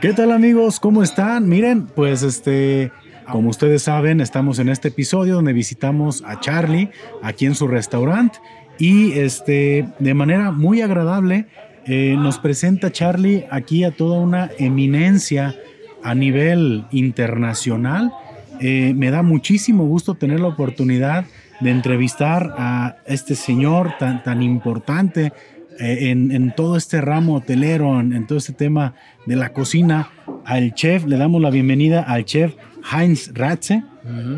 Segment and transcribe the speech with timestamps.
[0.00, 0.80] ¿Qué tal amigos?
[0.80, 1.46] ¿Cómo están?
[1.46, 2.90] Miren, pues este,
[3.30, 6.88] como ustedes saben, estamos en este episodio donde visitamos a Charlie
[7.22, 8.38] aquí en su restaurante
[8.78, 11.48] y este, de manera muy agradable
[11.84, 15.54] eh, nos presenta Charlie aquí a toda una eminencia
[16.02, 18.10] a nivel internacional.
[18.58, 21.26] Eh, me da muchísimo gusto tener la oportunidad
[21.60, 25.34] de entrevistar a este señor tan, tan importante
[25.80, 28.94] eh, en, todo este ramo hotelero, en, todo este tema
[29.26, 30.10] de la cocina,
[30.44, 32.54] al chef, le damos la bienvenida al chef
[32.92, 33.82] Heinz Ratze.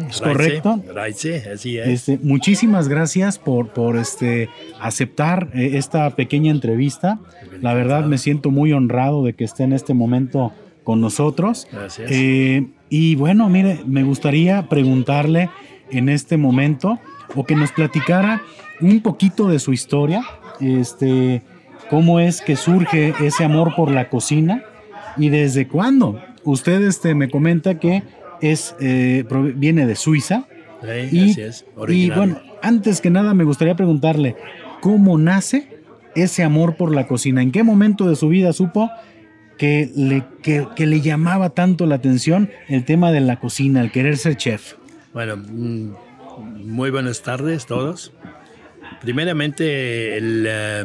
[0.09, 0.83] ¿Es correcto?
[0.95, 1.88] Ratze, así es.
[1.88, 4.48] Este, muchísimas gracias por, por este,
[4.80, 7.19] aceptar eh, esta pequeña entrevista.
[7.61, 10.52] La verdad me siento muy honrado de que esté en este momento
[10.84, 11.66] con nosotros.
[11.72, 12.11] Gracias.
[12.11, 15.50] Eh, y bueno, mire, me gustaría preguntarle
[15.91, 16.98] en este momento
[17.34, 18.42] o que nos platicara
[18.80, 20.24] un poquito de su historia,
[20.61, 21.42] este,
[21.91, 24.64] cómo es que surge ese amor por la cocina
[25.17, 26.20] y desde cuándo.
[26.45, 28.03] Usted este, me comenta que
[28.41, 30.47] es, eh, viene de Suiza.
[31.11, 31.36] y,
[31.89, 34.36] y bueno, antes que nada me gustaría preguntarle,
[34.80, 35.69] ¿cómo nace
[36.14, 37.42] ese amor por la cocina?
[37.42, 38.91] ¿En qué momento de su vida supo
[39.58, 44.17] que le, que, le llamaba tanto la atención el tema de la cocina, el querer
[44.17, 44.75] ser chef?
[45.12, 45.92] Bueno, mm,
[46.64, 48.12] muy buenas tardes todos.
[49.03, 50.84] Primeramente, el, eh,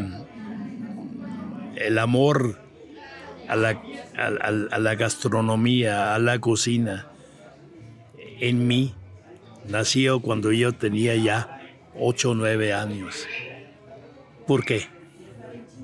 [1.75, 2.57] el amor
[3.47, 3.79] a la,
[4.17, 7.05] a, la, gastronomía, a la cocina,
[8.17, 8.95] en mí
[9.69, 11.61] nació cuando yo tenía ya
[11.95, 13.27] 8 o 9 años.
[14.47, 14.87] ¿Por qué?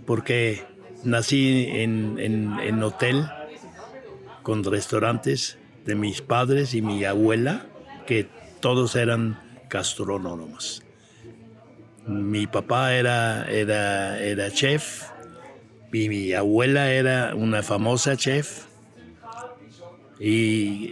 [0.08, 0.64] Porque
[1.04, 3.28] nací en, en, en hotel
[4.42, 7.67] con restaurantes de mis padres y mi abuela,
[8.08, 8.28] que
[8.59, 9.39] todos eran
[9.70, 10.84] gastronómos.
[12.08, 15.04] Mi papá era, era, era chef
[15.94, 18.66] y mi abuela era una famosa chef.
[20.20, 20.89] Y,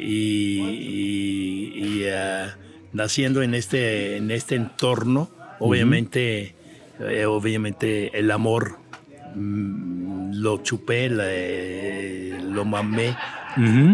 [1.73, 2.55] y, ah,
[2.93, 6.55] naciendo en este, en este entorno, obviamente,
[6.99, 8.77] eh, obviamente el amor
[9.35, 13.15] mm, lo chupé, lo mamé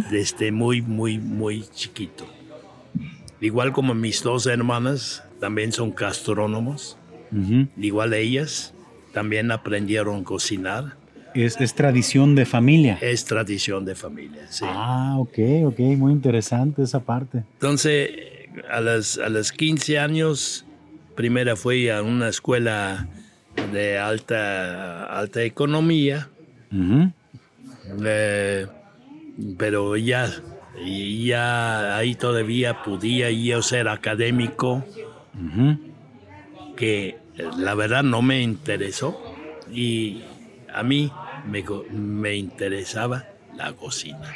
[0.10, 2.28] desde muy, muy, muy chiquito.
[3.40, 6.98] Igual como mis dos hermanas, también son gastrónomos.
[7.78, 8.74] Igual ellas
[9.14, 10.96] también aprendieron a cocinar.
[11.34, 12.98] Es, tradición de familia.
[13.02, 14.66] Es tradición de familia, sí.
[14.68, 17.44] Ah, ok, ok, muy interesante esa parte.
[17.54, 18.10] Entonces,
[18.72, 20.66] a los, a los 15 años,
[21.16, 23.08] primero fui a una escuela
[23.72, 26.30] de alta, alta economía,
[28.04, 28.68] eh,
[29.58, 30.32] pero ya,
[30.86, 34.84] ya ahí todavía podía yo ser académico
[36.78, 37.18] que
[37.58, 39.22] la verdad no me interesó
[39.70, 40.24] y
[40.74, 41.12] a mí
[41.92, 44.34] me, interesaba la cocina.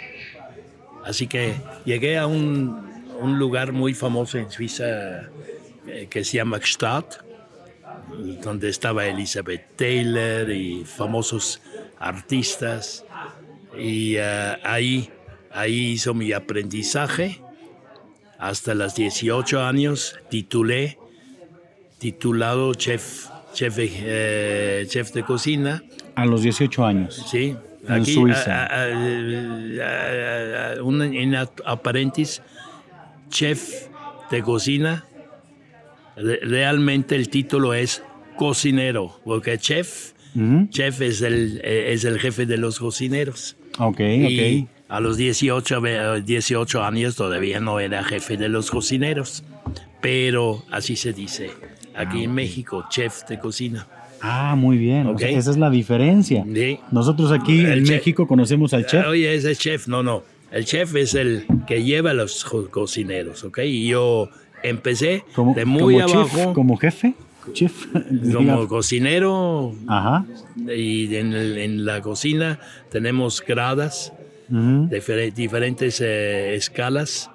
[1.05, 2.91] Así que llegué a un,
[3.37, 5.29] lugar muy famoso en Suiza
[5.87, 7.05] eh, que se llama Gstaad,
[8.43, 11.61] donde estaba Elizabeth Taylor y famosos
[11.99, 13.05] artistas.
[13.77, 15.09] Y eh, ahí,
[15.51, 17.41] ahí hizo mi aprendizaje.
[18.39, 20.97] Hasta los 18 años titulé
[22.01, 25.83] titulado chef, chef, eh, chef de cocina.
[26.15, 27.23] A los 18 años.
[27.29, 27.55] Sí.
[27.87, 28.67] En Suiza.
[30.79, 32.41] en aparentis,
[33.29, 33.87] chef
[34.31, 35.05] de cocina.
[36.15, 38.03] Realmente el título es
[38.35, 40.13] cocinero, porque chef,
[40.69, 43.57] chef es el, es el jefe de los cocineros.
[43.77, 45.81] Ok, y A los 18,
[46.23, 49.43] 18 años todavía no era jefe de los cocineros,
[50.01, 51.51] pero así se dice
[51.95, 53.87] aquí en México, chef de cocina.
[54.21, 55.15] Ah, muy bien.
[55.19, 56.45] esa es la diferencia.
[56.91, 59.07] Nosotros aquí en México conocemos al chef.
[59.07, 60.23] Oye, ese chef, no, no.
[60.51, 63.59] El chef es el que lleva a los cocineros, ¿ok?
[63.59, 64.29] Y yo
[64.63, 65.23] empecé
[65.55, 66.53] de muy abajo.
[66.53, 67.13] ¿Como jefe?
[67.53, 67.87] Chef.
[68.33, 69.73] Como cocinero.
[69.87, 70.25] Ajá.
[70.57, 72.59] Y en, la cocina
[72.89, 74.13] tenemos gradas,
[75.35, 77.31] diferentes eh, escalas,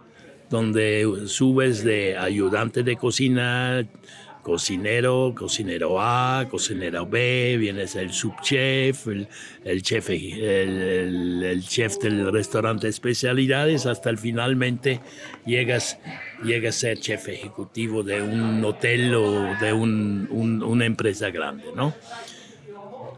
[0.51, 3.87] donde subes de ayudante de cocina,
[4.47, 9.27] cocinero, cocinero A, cocinero B, vienes el subchef, el,
[9.65, 15.01] el chef, el, chef del restaurante de especialidades, hasta el finalmente
[15.45, 15.99] llegas,
[16.45, 21.93] llegas a ser chef ejecutivo de un hotel o de una empresa grande, ¿no?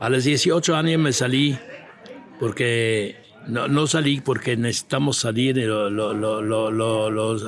[0.01, 1.59] A los 18 años me salí
[2.41, 3.17] porque
[3.49, 5.93] no, salí porque necesitamos salir los,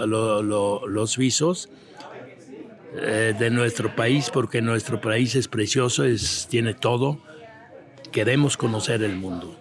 [0.05, 1.71] los suizos
[2.97, 7.21] eh, de nuestro país, porque nuestro país es precioso, es, tiene todo.
[8.11, 9.57] Queremos conocer el mundo.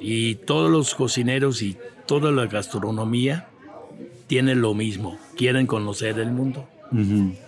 [0.00, 1.76] Y todos los cocineros y
[2.06, 3.48] toda la gastronomía
[4.26, 6.68] tienen lo mismo, quieren conocer el mundo.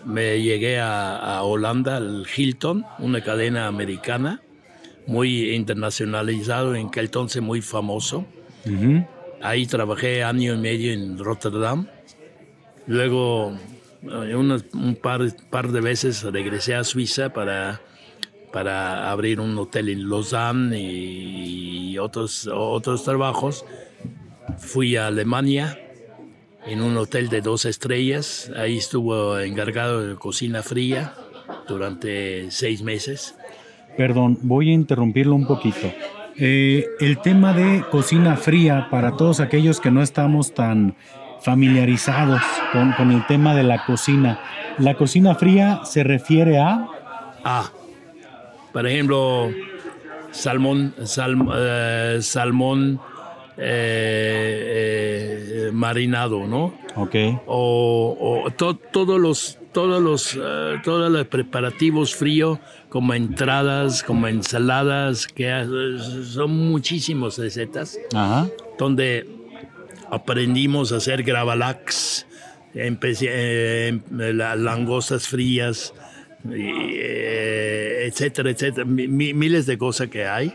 [0.05, 4.43] Me llegué a, Holanda, al Hilton, una cadena americana,
[5.07, 8.27] muy internacionalizado, en que entonces muy famoso.
[9.41, 11.87] Ahí trabajé año y medio en Rotterdam.
[12.87, 13.57] Luego,
[14.03, 17.81] un par, de veces regresé a Suiza para,
[18.53, 23.65] para abrir un hotel en Lausanne y, otros, otros trabajos.
[24.59, 25.79] Fui a Alemania
[26.67, 28.51] en un hotel de dos estrellas.
[28.57, 31.15] Ahí estuvo encargado de cocina fría
[31.67, 33.35] durante seis meses.
[33.97, 35.93] Perdón, voy a interrumpirlo un poquito.
[36.37, 40.95] Eh, el tema de cocina fría, para todos aquellos que no estamos tan
[41.43, 42.43] familiarizados
[42.73, 44.41] con, con, el tema de la cocina,
[44.79, 46.89] ¿la cocina fría se refiere a?
[47.45, 47.71] Ah,
[48.73, 49.51] por ejemplo,
[50.31, 53.01] salmón, eh, salmón
[53.57, 56.75] eh, eh, marinado, ¿no?
[56.97, 57.15] Ok.
[57.47, 58.47] O,
[58.93, 60.39] todos los todos los
[60.83, 62.59] todos los preparativos fríos
[62.89, 65.51] como entradas, como ensaladas, que
[66.25, 67.99] son muchísimas recetas.
[68.15, 68.49] Ajá.
[68.79, 69.38] Donde
[70.11, 72.27] aprendimos a hacer gravalax,
[72.75, 75.95] las langostas frías,
[76.45, 80.53] etcétera, etcétera, miles de cosas que hay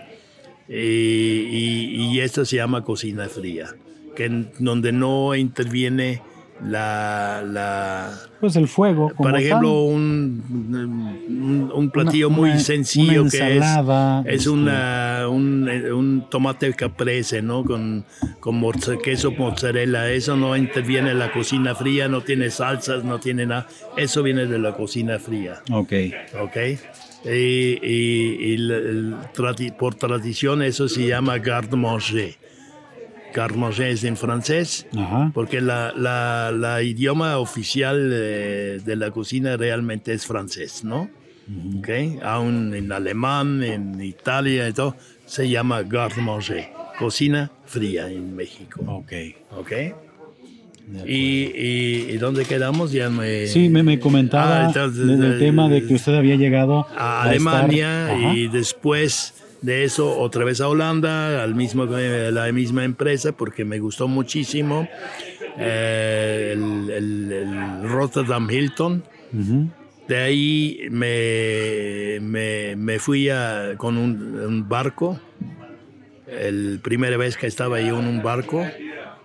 [0.67, 3.75] y, esto se llama cocina fría,
[4.15, 4.29] que
[4.59, 6.21] donde no interviene
[6.65, 13.63] la, pues el fuego por ejemplo un, un, platillo muy sencillo que es,
[14.25, 14.49] es este.
[14.49, 18.05] una, un, tomate caprese no con,
[18.39, 18.61] con
[19.03, 20.09] queso mozzarella.
[20.09, 23.67] Eso no interviene en la cocina fría no tiene salsas no tiene nada.
[23.97, 25.61] Eso viene de la cocina fría.
[25.71, 25.93] Ok.
[26.41, 26.57] Ok.
[27.25, 28.57] Y,
[29.77, 32.42] por tradición eso se llama garde-manger.
[33.33, 34.87] Garde-manger es en francés,
[35.33, 41.09] porque la, la, idioma oficial de, la cocina realmente es francés, ¿no?
[41.79, 42.19] okay.
[42.23, 44.95] Aún en alemán, en Italia y todo,
[45.25, 46.69] se llama garde-manger,
[46.99, 48.81] cocina fría en México.
[48.87, 49.11] Ok.
[49.57, 49.71] Ok.
[51.07, 52.91] Y, y, dónde quedamos?
[52.91, 53.47] Ya me...
[53.47, 59.33] Sí, me, comentaba ah, el tema de que usted había llegado a, Alemania y después
[59.63, 64.87] de eso otra vez a Holanda, al mismo, la misma empresa, porque me gustó muchísimo
[65.57, 69.03] eh, el, Rotterdam Hilton.
[70.07, 75.19] De ahí me, me, me fui a, con un, un barco,
[76.27, 78.65] el primera vez que estaba yo en un barco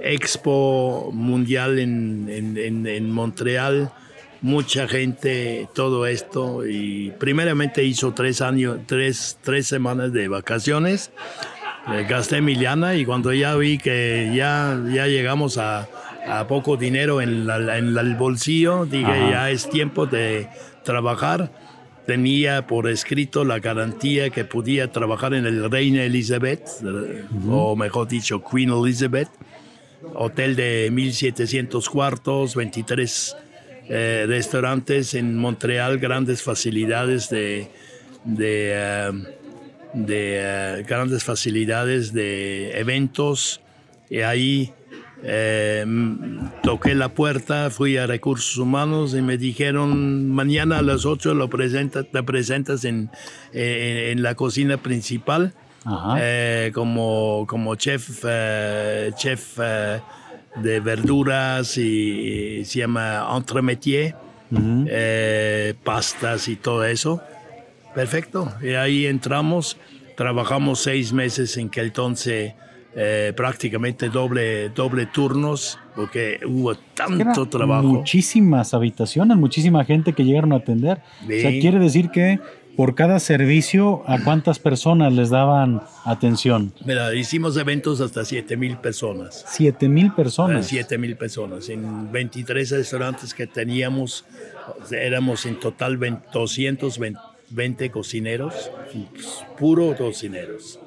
[0.00, 3.90] Expo Mundial en, en, en Montreal
[4.40, 6.66] mucha gente, todo esto.
[6.66, 11.10] Y primeramente hizo tres años, tres, tres semanas de vacaciones.
[11.92, 15.88] Eh, gasté Emiliana y cuando ya vi que ya, ya llegamos a,
[16.30, 20.48] a poco dinero en, en, el bolsillo, dije ya es tiempo de
[20.84, 21.50] trabajar.
[22.06, 26.66] Tenía por escrito la garantía que podía trabajar en el Reina Elizabeth,
[27.50, 29.28] o mejor dicho, Queen Elizabeth,
[30.14, 33.36] hotel de 1700 cuartos, 23
[33.90, 37.70] eh, restaurantes en Montreal, grandes facilidades de,
[38.24, 39.12] de, eh,
[40.08, 43.60] eh, grandes facilidades de eventos
[44.10, 44.72] y ahí
[46.62, 51.48] toqué la puerta, fui a recursos humanos y me dijeron mañana a las 8 lo
[51.48, 53.10] presenta, te presentas en,
[53.52, 55.54] en la cocina principal
[56.72, 58.24] como, como chef,
[59.16, 59.58] chef
[60.56, 64.14] de verduras y, se llama entremetier,
[64.52, 67.22] eh, pastas y todo eso.
[67.94, 68.52] Perfecto.
[68.62, 69.76] Y ahí entramos,
[70.16, 72.54] trabajamos seis meses en que entonces
[73.00, 77.84] eh, prácticamente doble, doble turnos porque hubo tanto trabajo.
[77.84, 81.00] Muchísimas habitaciones, muchísima gente que llegaron a atender.
[81.22, 82.40] O sea, quiere decir que
[82.76, 86.72] por cada servicio, ¿a cuántas personas les daban atención?
[86.84, 89.44] Mira, hicimos eventos hasta 7 mil personas.
[89.46, 90.66] 7 mil personas.
[90.66, 91.68] 7 mil personas.
[91.68, 94.24] En 23 restaurantes que teníamos,
[94.90, 96.00] éramos en total
[96.32, 98.72] 220 cocineros,
[99.56, 100.80] puro cocineros.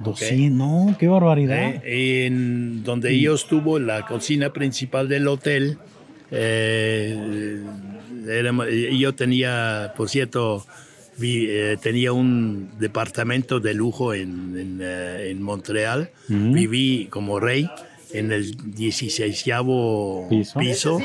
[0.00, 1.76] 200, no, qué barbaridad.
[1.84, 5.78] Eh, en donde yo estuvo, la cocina principal del hotel,
[6.30, 7.60] eh,
[8.98, 10.64] yo tenía, por cierto,
[11.18, 16.10] vi- eh, tenía un departamento de lujo en, en, en Montreal.
[16.28, 16.52] Ujú.
[16.52, 17.68] Viví como rey
[18.12, 19.44] en el 16
[20.28, 20.58] Piso.
[20.58, 20.98] piso,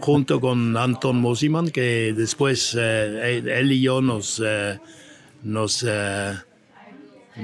[0.00, 4.40] junto con Anton Mosiman, que después él, él y yo nos,
[5.42, 5.84] nos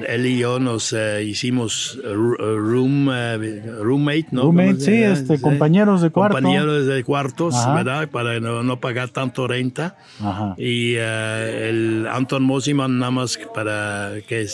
[0.07, 4.43] él y yo nos eh, hicimos ru- room, eh, roommate, ¿no?
[4.43, 6.37] Roommate, ¿Cómo se sí, este, compañeros de cuarto.
[6.37, 7.75] Compañeros de cuartos, Ajá.
[7.75, 8.09] ¿verdad?
[8.09, 9.97] Para no, no pagar tanto renta.
[10.23, 10.55] Ajá.
[10.59, 14.47] Y eh, el Anton Mosiman, nada más para que,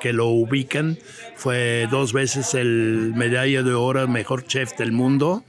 [0.00, 0.98] que lo ubiquen,
[1.34, 5.42] fue dos veces el medalla de oro mejor chef del mundo.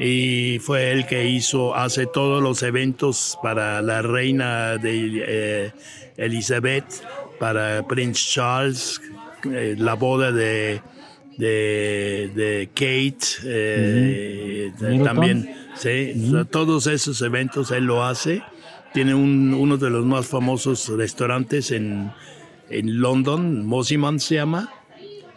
[0.00, 5.72] Y fue él que hizo, hace todos los eventos para la reina de eh,
[6.16, 6.84] Elizabeth,
[7.38, 9.00] para Prince Charles,
[9.50, 10.80] eh, la boda de,
[11.36, 14.72] de, de Kate, eh,
[15.04, 16.14] también, sí,
[16.50, 18.42] todos esos eventos él lo hace.
[18.92, 22.10] Tiene un- uno de los más famosos restaurantes en,
[22.70, 24.72] en London, Mosiman se llama,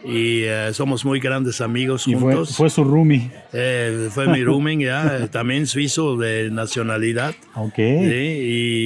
[0.04, 2.56] y eh, somos muy grandes amigos Y fue, juntos.
[2.56, 3.30] fue su roomie.
[3.52, 7.34] Eh, fue mi rooming ya, también suizo de nacionalidad.
[7.54, 7.74] Ok.
[7.76, 8.38] Sí,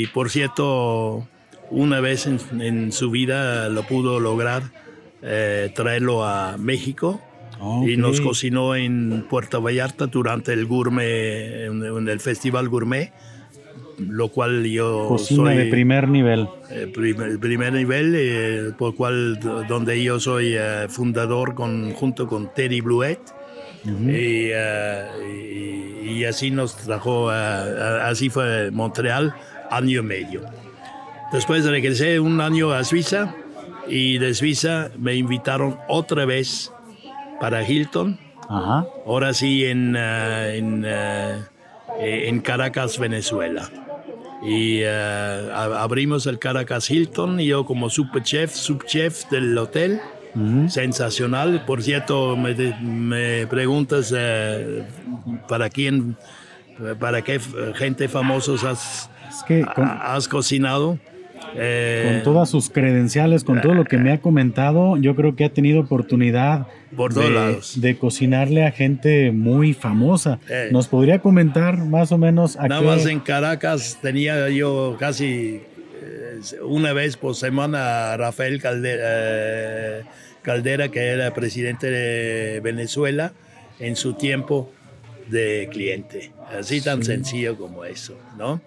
[0.02, 1.26] y por cierto,
[1.70, 4.62] una vez en, en su vida lo pudo lograr
[5.22, 7.20] eh, traerlo a México
[7.86, 7.98] y Ok.
[7.98, 13.12] nos cocinó en Puerto Vallarta durante el gourmet, en, en el festival gourmet,
[13.98, 16.46] lo cual yo Cocina soy de primer nivel.
[16.70, 22.52] eh, primer, primer nivel, eh, por cual donde yo soy eh, fundador con, junto con
[22.54, 23.20] Terry Bluet.
[23.84, 25.06] y, eh,
[26.04, 27.36] y- y así nos trajo, eh,
[28.02, 29.34] así fue Montreal,
[29.70, 30.42] año y medio.
[31.32, 33.34] Después regresé un año a Suiza
[33.88, 36.72] y de Suiza me invitaron otra vez
[37.40, 38.18] para Hilton,
[38.48, 38.86] Ajá.
[39.06, 41.38] ahora sí en, eh, en, eh,
[42.00, 43.68] eh, en Caracas, Venezuela.
[44.42, 50.00] Y eh, a- abrimos el Caracas Hilton y yo como subchef, subchef del hotel.
[50.68, 51.64] Sensacional.
[51.64, 54.14] Por cierto, me, me preguntas
[55.48, 56.14] para quién,
[57.00, 57.40] para qué
[57.74, 60.98] gente famosos has, Es que con, has cocinado.
[61.58, 65.44] Eh, con todas sus credenciales, con todo lo que me ha comentado, yo creo que
[65.44, 67.80] ha tenido oportunidad Por todos de, lados.
[67.80, 70.38] de cocinarle a gente muy famosa.
[70.48, 70.68] Eh.
[70.72, 72.86] ¿Nos podría comentar más o menos a Nada qué?
[72.86, 75.60] más en Caracas tenía yo casi
[76.02, 80.02] eh, una vez por semana a Rafael Calde- eh,
[80.42, 83.32] Caldera, que era presidente de Venezuela,
[83.80, 84.70] en su tiempo
[85.28, 86.30] de cliente.
[86.56, 88.60] Así tan sencillo como eso, ¿no?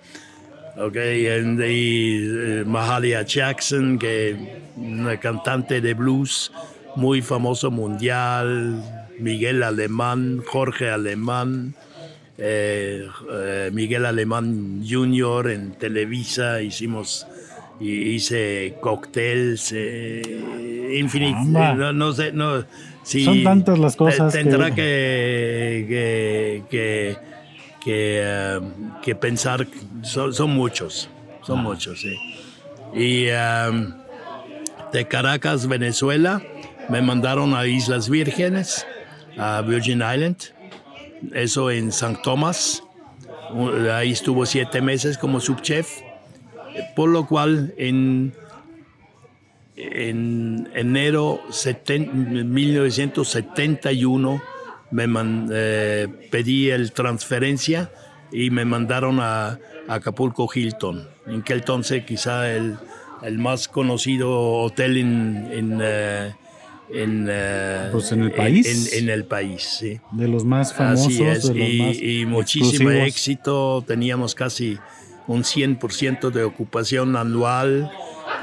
[0.79, 4.35] Ok, and- y eh, Mahalia Jackson, que
[4.77, 6.51] una cantante de blues
[6.95, 8.81] muy famoso mundial,
[9.19, 11.73] Miguel Alemán, Jorge Alemán,
[12.37, 15.49] eh, eh, Miguel Alemán Jr.
[15.51, 17.27] en Televisa, hicimos,
[17.81, 20.21] y hice cócteles, eh,
[21.01, 21.73] infinit- Caramba.
[21.75, 22.63] no, no sé, no,
[23.03, 27.17] si Son tantas las cosas Tendrá que- que, que, que,
[27.83, 28.59] que, eh,
[29.01, 29.67] que pensar,
[30.03, 31.09] son, son muchos,
[31.41, 32.15] son muchos, sí.
[32.93, 33.87] Y eh,
[34.91, 36.41] de Caracas, Venezuela,
[36.89, 38.85] me mandaron a Islas Vírgenes,
[39.37, 40.37] a Virgin Island,
[41.33, 42.83] eso en San Tomás.
[43.93, 46.01] Ahí estuvo siete meses como subchef,
[46.95, 48.33] por lo cual en,
[49.75, 52.11] en enero seten-
[52.45, 54.41] 1971
[54.91, 57.91] me man- eh, pedí el transferencia
[58.31, 59.47] y me mandaron a,
[59.87, 62.77] a Acapulco Hilton, en que entonces quizá el,
[63.23, 64.31] el más conocido
[64.63, 66.33] hotel en, en, eh,
[66.91, 68.93] en, eh, Pues en el país.
[68.93, 69.99] En, en el país, sí.
[70.11, 73.07] De los más famosos, Así es, de los y, más y muchísimo exclusivos.
[73.07, 73.83] éxito.
[73.87, 74.77] Teníamos casi
[75.29, 77.89] un 100% de ocupación anual,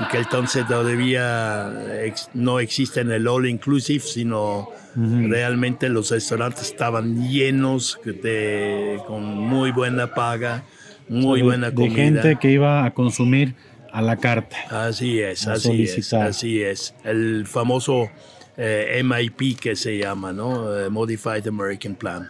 [0.01, 1.73] y que entonces todavía
[2.05, 9.23] ex- no existe en el All Inclusive, sino realmente los restaurantes estaban llenos de, con
[9.37, 10.65] muy buena paga,
[11.09, 11.95] muy de, buena de comida.
[11.97, 13.55] gente que iba a consumir
[13.93, 14.57] a la carta.
[14.87, 16.95] Así es, así es, así es.
[17.05, 18.11] El famoso
[18.57, 20.79] eh, MIP que se llama, ¿no?
[20.79, 22.29] Eh, Modified American Plan.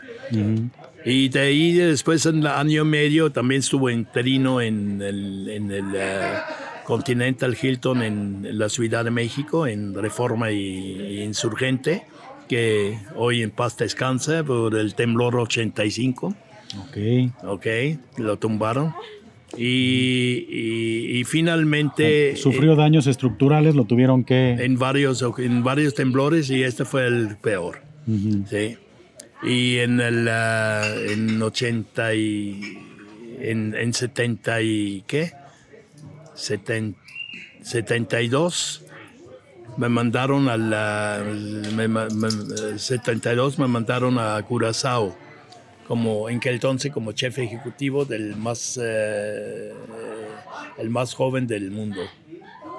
[1.07, 5.85] Y de ahí después en el año medio también estuvo interino en el, en el
[5.95, 6.21] eh,
[6.85, 12.03] Continental Hilton en la Ciudad de México, en Reforma y, y Insurgente,
[12.49, 16.35] que hoy en paz descansa por el temblor 85.
[16.89, 16.97] Ok.
[17.45, 17.67] Ok,
[18.19, 18.93] lo tumbaron.
[19.57, 22.35] Y, y- y finalmente...
[22.37, 24.51] Sufrió daños estructurales, lo tuvieron que...
[24.59, 27.79] en varios, en varios temblores y este fue el peor.
[28.51, 28.77] Sí.
[29.43, 32.79] Y en el ah, en 80 y
[33.41, 35.33] en, en 70 y qué?
[36.35, 36.99] 70,
[37.63, 38.83] 72
[39.77, 41.23] me mandaron a la
[41.75, 42.09] me, me,
[42.79, 45.17] 72 me mandaron a Curazao
[45.87, 49.73] como en que entonces como jefe ejecutivo del más eh,
[50.79, 52.03] el más joven del mundo.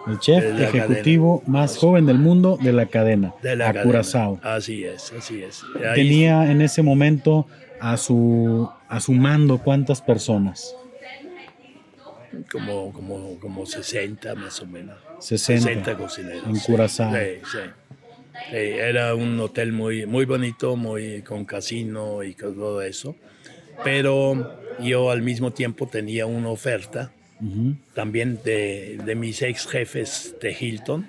[0.08, 4.40] El chef ejecutivo más joven del mundo de la cadena, de la a Curazao.
[4.42, 5.64] Así es, así es.
[5.76, 7.46] Ahí Tenía en ese momento
[7.80, 10.74] a su, a su mando cuántas personas?
[12.52, 14.98] Como, como, como 60 más o menos.
[15.20, 16.44] 60, 60 cocineros.
[16.48, 17.14] En Curazao.
[17.14, 17.58] Sí, sí.
[18.52, 23.16] sí, era un hotel muy, muy bonito, muy con casino y todo eso.
[23.84, 27.12] Pero yo al mismo tiempo tenía una oferta
[27.94, 31.06] también de, de, mis ex jefes de Hilton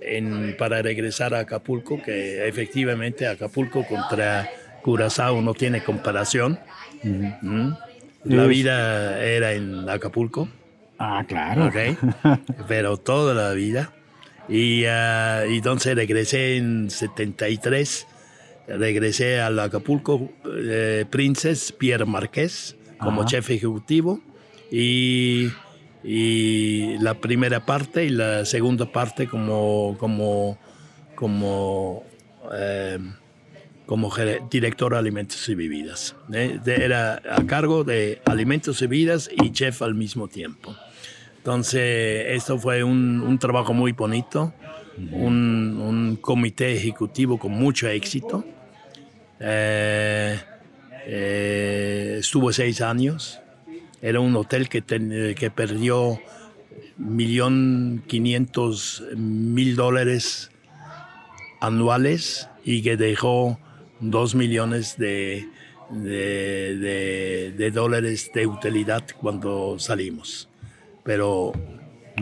[0.00, 4.48] en, para regresar a Acapulco, que efectivamente Acapulco contra
[4.82, 6.58] Curazao no tiene comparación.
[8.24, 10.48] La vida era en Acapulco.
[10.98, 11.66] Ah, claro.
[11.66, 11.96] Okay.
[12.68, 13.92] Pero toda la vida.
[14.48, 18.06] Y, uh, y, entonces regresé en 73,
[18.68, 23.30] regresé al Acapulco eh, Princess Pierre Marqués como Ajá.
[23.30, 24.20] jefe ejecutivo
[24.72, 25.52] y,
[26.02, 30.58] y, la primera parte y la segunda parte como, como,
[31.14, 32.04] como,
[32.54, 32.98] eh,
[33.84, 34.10] como
[34.50, 36.16] director de alimentos y bebidas.
[36.32, 36.58] ¿eh?
[36.64, 40.74] Era a cargo de alimentos y bebidas y chef al mismo tiempo.
[41.42, 44.54] Entonces, esto fue un, un trabajo muy bonito,
[45.10, 48.44] un, un, comité ejecutivo con mucho éxito.
[49.40, 50.38] Eh,
[51.04, 53.41] eh, estuvo seis años.
[54.02, 56.20] Era un hotel que, ten, que perdió
[56.98, 60.50] millón quinientos mil dólares
[61.60, 63.58] anuales y que dejó
[64.00, 65.48] dos millones de,
[65.90, 70.48] de, de, de dólares de utilidad cuando salimos
[71.02, 71.52] pero,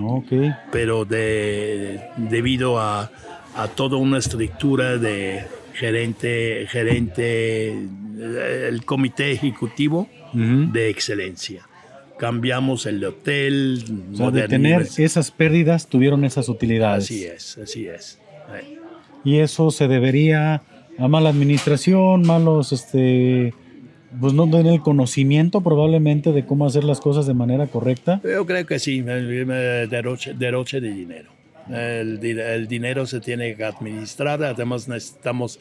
[0.01, 0.55] okay.
[0.73, 3.11] pero de, debido a,
[3.55, 10.73] a, toda una estructura de gerente, gerente, el comité ejecutivo uh -huh.
[10.73, 11.67] de excelencia.
[12.21, 13.83] Cambiamos el hotel.
[14.13, 17.05] O sea, de tener esas pérdidas, tuvieron esas utilidades.
[17.05, 18.19] Así es, así es.
[19.25, 20.63] Y eso se debería
[20.99, 23.55] a mala administración, malos este,
[24.21, 28.21] pues no tener el conocimiento probablemente de cómo hacer las cosas de manera correcta.
[28.23, 31.31] Yo creo que sí, derroche, derroche de dinero.
[31.71, 35.59] El, el, dinero se tiene que administrar, además necesitamos...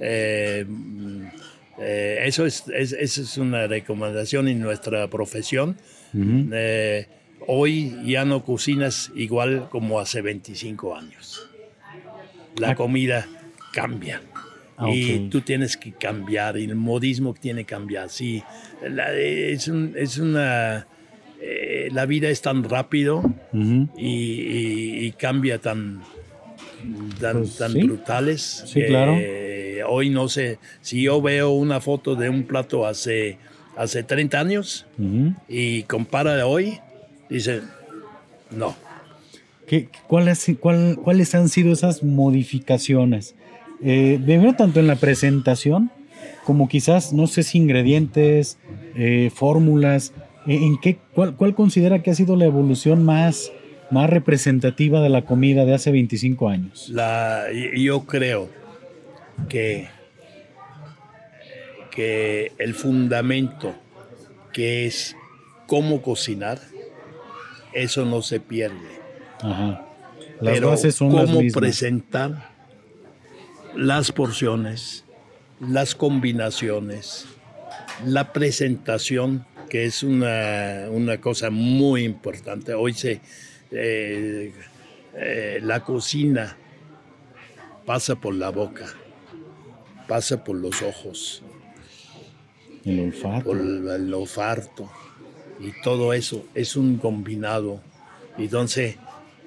[0.00, 0.66] Eh,
[1.82, 5.76] eh, eso, es, es, eso es una recomendación en nuestra profesión.
[6.12, 6.50] Uh -huh.
[6.52, 7.06] eh,
[7.46, 11.48] hoy ya no cocinas igual como hace 25 años.
[12.56, 13.26] La comida
[13.72, 14.22] cambia.
[14.76, 18.08] Ah, y tú tienes que cambiar, y el modismo tiene que cambiar.
[18.08, 18.42] Sí,
[18.88, 20.86] la, es, un, es, una.
[21.38, 23.88] Eh, la vida es tan rápido uh -huh.
[23.96, 26.00] y, y, y, cambia tan,
[27.20, 27.82] tan, pues, tan sí.
[27.82, 28.64] brutales.
[28.66, 29.18] Sí, claro.
[29.86, 33.36] hoy no sé, si yo veo una foto de un plato hace,
[33.80, 35.36] hace 30 años uh -huh.
[35.48, 36.80] y compara hoy,
[37.30, 37.62] dice,
[38.50, 38.74] no.
[39.66, 43.34] ¿Qué, cuáles, cuál, ¿Cuáles han sido esas modificaciones?
[43.82, 44.20] Eh,
[44.58, 45.90] tanto en la presentación
[46.44, 48.58] como quizás, no sé si ingredientes,
[48.96, 50.12] eh, fórmulas,
[50.46, 53.52] eh, ¿en qué, cuál, cuál, considera que ha sido la evolución más,
[53.90, 56.88] más representativa de la comida de hace 25 años?
[56.90, 57.44] La,
[57.76, 58.50] yo creo
[59.48, 59.88] que,
[61.90, 63.74] que el fundamento
[64.52, 65.16] que es
[65.66, 66.60] cómo cocinar,
[67.72, 69.00] eso no se pierde.
[69.40, 69.86] Ajá.
[70.40, 72.50] Las Pero bases son cómo las presentar
[73.74, 75.04] las porciones,
[75.60, 77.26] las combinaciones,
[78.04, 82.74] la presentación, que es una, una cosa muy importante.
[82.74, 83.20] Hoy se,
[83.70, 84.52] eh,
[85.14, 86.56] eh, la cocina
[87.86, 88.86] pasa por la boca,
[90.08, 91.42] pasa por los ojos,
[92.84, 93.44] el olfato.
[93.44, 94.90] por el olfato,
[95.60, 97.80] y todo eso es un combinado.
[98.38, 98.96] Entonces,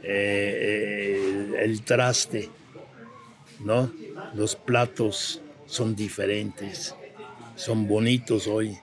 [0.04, 2.50] eh, el traste,
[3.64, 3.92] ¿no?
[4.36, 6.96] Los platos son diferentes,
[7.56, 8.78] son bonitos hoy.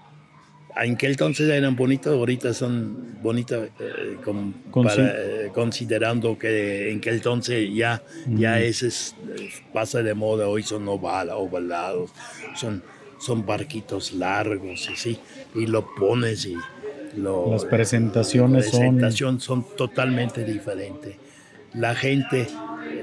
[0.77, 4.55] En que entonces eran bonitos, ahorita son bonitos eh, con,
[4.99, 8.39] eh, considerando que en que entonces ya, mm.
[8.39, 9.15] ya ese es,
[9.73, 12.13] pasa de moda, hoy son oval, ovalados,
[12.55, 12.83] son,
[13.21, 15.19] son barquitos largos, así,
[15.55, 16.57] y lo pones y
[17.17, 19.65] lo, las presentaciones la presentación son...
[19.65, 21.17] son totalmente diferentes.
[21.75, 22.49] La gente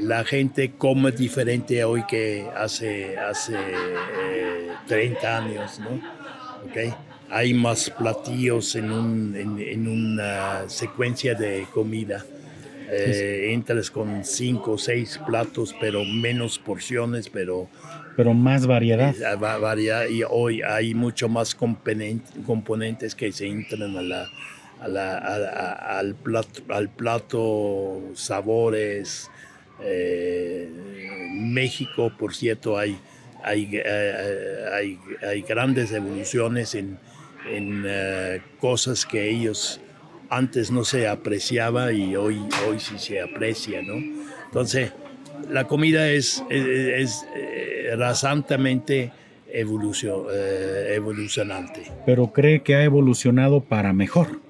[0.01, 6.01] la gente come diferente hoy que hace, hace eh, 30 años, ¿no?
[6.69, 6.93] ¿Okay?
[7.29, 12.25] hay más platillos en, un, en, una secuencia de comida.
[12.89, 17.67] Eh, entras con cinco o seis platos, pero menos porciones, pero...
[18.17, 19.15] Pero más variedad.
[19.37, 24.27] variedad y hoy hay mucho más componentes que se entran a la,
[24.79, 29.29] al, plato, al plato, sabores.
[29.83, 30.67] Eh,
[31.31, 32.97] México, por cierto, hay,
[33.43, 36.97] hay, eh, hay, hay grandes evoluciones en,
[37.47, 39.79] en eh, cosas que ellos
[40.31, 43.93] antes no se apreciaba y hoy, hoy sí se aprecia, ¿no?
[44.45, 44.91] Entonces,
[45.49, 47.25] la comida es, es,
[47.95, 49.11] rasantamente
[49.51, 51.83] evolucionante.
[52.05, 54.41] Pero cree que ha evolucionado para mejor.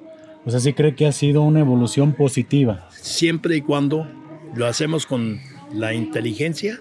[0.45, 2.89] O sea, sí cree que ha sido una evolución positiva.
[2.91, 4.07] Siempre y cuando
[4.55, 5.39] lo hacemos con
[5.73, 6.79] la inteligencia,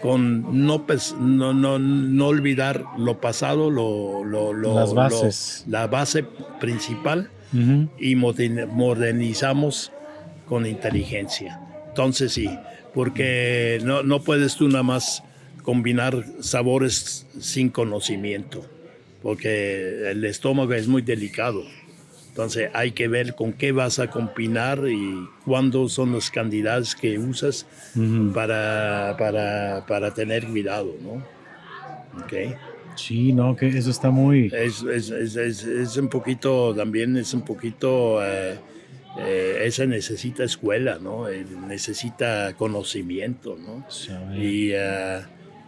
[0.00, 0.86] con no,
[1.18, 5.64] no, no, no olvidar lo pasado, lo, lo, las bases.
[5.66, 6.24] la base
[6.60, 7.30] principal
[7.98, 9.92] y modernizamos
[10.46, 11.60] con inteligencia.
[11.88, 12.48] Entonces sí,
[12.98, 15.22] porque no, no puedes tú nada más
[15.62, 18.66] combinar sabores sin conocimiento,
[19.22, 21.62] porque el estómago es muy delicado.
[22.30, 27.20] Entonces hay que ver con qué vas a combinar y cuándo son los candidatos que
[27.20, 27.66] usas
[28.34, 31.24] para, para, para, tener cuidado, ¿no?
[32.24, 32.56] Okay.
[32.96, 34.50] Sí, no, que eso está muy...
[34.52, 38.18] Es, es, es, es un poquito, también es un poquito...
[38.26, 38.58] Eh,
[39.16, 41.28] eh, esa necesita escuela, ¿no?
[41.28, 43.86] Eh, necesita conocimiento, ¿no?
[44.36, 44.72] Y,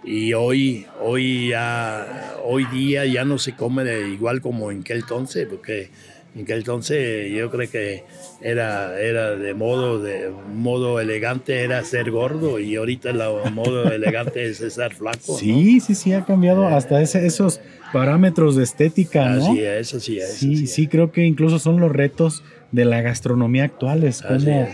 [0.03, 5.47] y hoy, hoy, ya, hoy día ya no se come igual como en aquel entonces,
[5.49, 5.91] porque
[6.35, 8.05] en que entonces yo creo que
[8.41, 14.45] era, era de modo de modo elegante era ser gordo y ahorita el modo elegante
[14.47, 15.37] es ser flaco.
[15.37, 16.75] Sí, sí, sí, ha cambiado eh.
[16.75, 17.61] hasta ese, esos
[17.93, 19.51] parámetros de estética, ¿no?
[19.51, 20.33] Así es, así es.
[20.35, 24.69] Sí, sí, creo que incluso son los retos de la gastronomía actual, es cómo,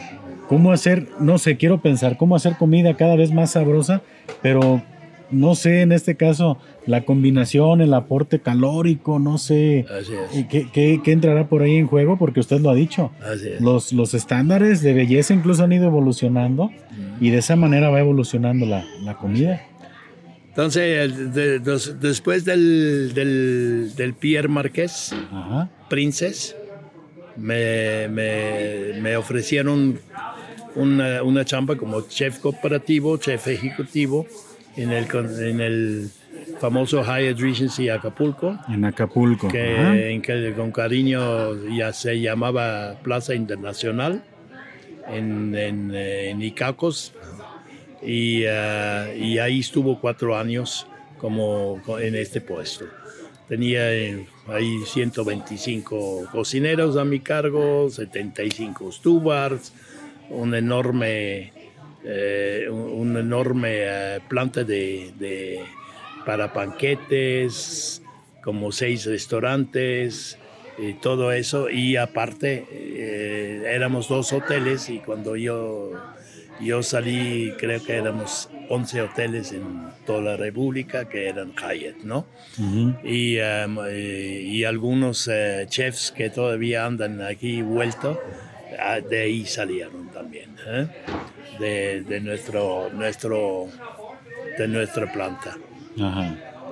[0.48, 4.02] cómo hacer, no sé, quiero pensar, cómo hacer comida cada vez más sabrosa,
[4.42, 4.82] pero
[5.30, 9.84] no sé, en este caso, la combinación, el aporte calórico, no sé
[10.48, 13.10] ¿qué, qué, entrará por ahí en juego, porque usted lo ha dicho.
[13.60, 16.70] Los, los estándares de belleza incluso han ido evolucionando
[17.20, 19.62] y de esa manera va evolucionando la, la comida.
[20.48, 21.12] Entonces,
[22.00, 25.14] después del, del, Pierre Marqués,
[25.90, 26.56] Princes,
[27.36, 29.98] me, me, me ofrecieron
[30.74, 34.26] una, una chamba como chef cooperativo, chef ejecutivo
[34.76, 35.06] en el,
[35.40, 36.10] en el
[36.60, 38.58] famoso Hyatt Regency Acapulco.
[38.68, 39.48] En Acapulco.
[39.48, 44.22] Que, en que con cariño ya se llamaba Plaza Internacional
[45.08, 47.12] en, en, en Icacos.
[48.02, 50.86] Y, eh, y, ahí estuvo cuatro años
[51.18, 52.84] como en este puesto.
[53.48, 59.72] Tenía eh, ahí 125 cocineros a mi cargo, 75 stewards,
[60.30, 61.52] un enorme
[62.04, 65.60] eh, una enorme eh, planta de,
[66.24, 68.02] para banquetes,
[68.42, 70.38] como seis restaurantes
[70.78, 71.70] y todo eso.
[71.70, 72.66] Y aparte,
[73.72, 75.92] éramos dos hoteles y cuando yo,
[76.60, 82.26] yo salí, creo que éramos 11 hoteles en toda la República que eran Hyatt, ¿no?
[83.04, 85.30] y, y, algunos
[85.68, 88.20] chefs que todavía andan aquí vuelto,
[88.78, 90.50] ah, de ahí salieron también
[91.58, 93.68] de, nuestro, nuestro,
[94.58, 95.56] de nuestra planta.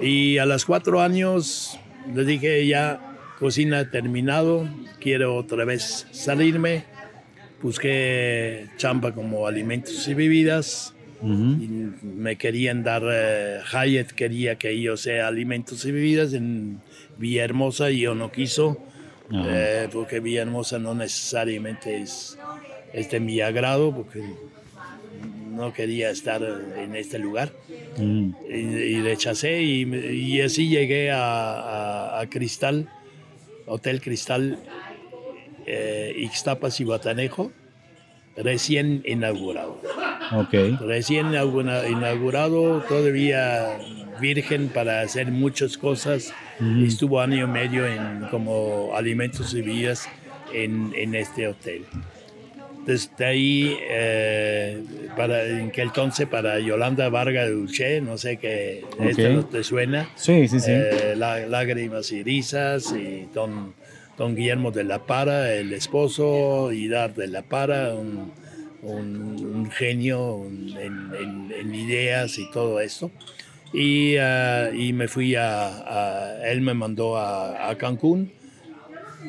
[0.00, 1.78] Y a los cuatro años
[2.12, 4.68] le dije ya, cocina terminado,
[5.00, 6.84] quiero otra vez salirme.
[7.64, 10.92] Busqué chamba como alimentos y bebidas.
[11.22, 16.83] me querían dar, eh, Hyatt quería que yo sea alimentos y bebidas en
[17.16, 18.77] Villahermosa y yo no quiso,
[19.33, 22.37] eh, porque Villahermosa no necesariamente es,
[22.92, 24.22] es de mi agrado, porque
[25.50, 26.42] no quería estar
[26.77, 27.50] en este lugar
[27.96, 28.31] mm.
[28.50, 32.90] y, rechacé y, así llegué a, Cristal,
[33.64, 34.59] Hotel Cristal
[35.66, 37.53] eh, Ixtapas y Guatanejo,
[38.37, 39.81] recién inaugurado.
[40.33, 40.77] Okay.
[40.81, 43.79] Recién inaugurado, todavía
[44.20, 46.33] virgen para hacer muchas cosas.
[46.61, 46.85] Mm.
[46.85, 50.09] Estuvo año y medio en como alimentos y vías
[50.53, 51.85] en, en este hotel.
[52.87, 54.85] Desde ahí, eh,
[55.16, 60.11] para, en que entonces, para Yolanda Vargas Dulce, no sé qué, esto no te suena.
[60.16, 60.70] Sí, sí, sí.
[60.70, 63.72] Eh, lágrimas y risas, y don,
[64.18, 68.33] don Guillermo de la Para, el esposo, y Dar de la Para, un,
[68.83, 71.11] un, genio en,
[71.59, 73.11] en, ideas y todo esto.
[73.72, 78.31] Y, ah, y me fui a, a- Él me mandó a, a Cancún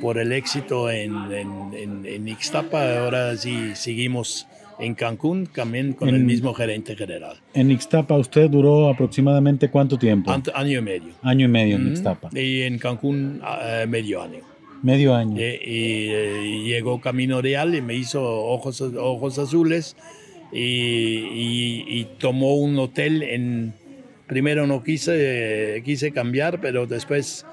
[0.02, 3.00] por el éxito en, en, en- en Ixtapa.
[3.00, 4.46] Ahora sí seguimos
[4.78, 7.38] en Cancún también con el En- mismo gerente general.
[7.56, 10.30] En Ixtapa usted duró aproximadamente cuánto tiempo?
[10.32, 11.14] Ant- año y medio.
[11.24, 11.92] Año y medio en Ujú.
[11.94, 12.30] Ixtapa.
[12.40, 14.42] Y en Cancún ah, medio año.
[14.82, 15.38] Medio año.
[15.40, 19.96] Eh, y, eh, y llegó Camino Real y me hizo ojos, ojos azules
[20.52, 23.74] y, y- y tomó un hotel en...
[24.28, 27.46] Primero no quise, quise cambiar, pero después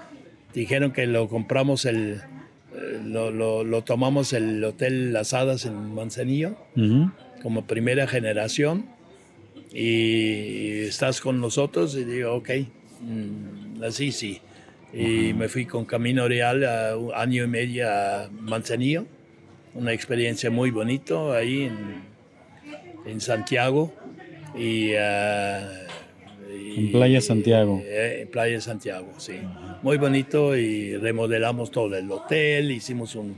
[0.54, 2.20] dijeron que lo compramos el...
[2.74, 6.56] eh, Lo, lo- lo tomamos el Hotel Las Hadas en Manzanillo
[7.42, 8.86] como primera generación
[9.74, 12.50] y estás con nosotros y digo, ok,
[13.00, 14.40] mm, así sí.
[14.92, 19.06] Y me fui con Camino Real a un año y medio a Manzanillo,
[19.74, 22.02] una experiencia muy bonito ahí en,
[23.06, 23.92] en Santiago.
[24.54, 25.66] Y, ah,
[26.54, 27.80] y- En Playa Santiago.
[27.84, 29.40] eh, en Playa Santiago, sí.
[29.82, 33.34] Muy bonito y remodelamos todo el hotel, hicimos un,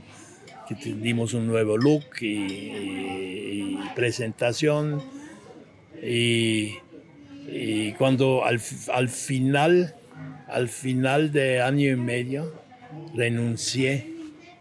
[1.01, 5.01] dimos un nuevo look y, y- y presentación.
[6.03, 6.73] Y,
[7.97, 8.59] cuando al,
[8.93, 9.95] al final,
[10.47, 12.53] al final de año y medio,
[13.15, 14.13] renuncié.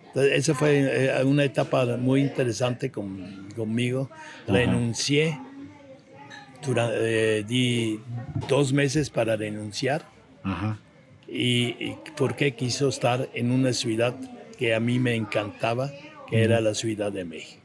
[0.08, 0.80] Entonces, Esa fue
[1.18, 4.08] eh, una etapa muy interesante con- conmigo.
[4.44, 4.52] Ajá.
[4.52, 5.38] Renuncié.
[6.64, 8.00] Dura- eh, di
[8.48, 10.02] dos meses para renunciar
[10.42, 10.78] Ajá.
[11.28, 14.14] y, y porque quiso estar en una ciudad
[14.56, 15.90] que a mí me encantaba,
[16.26, 17.60] que era la Ciudad de México.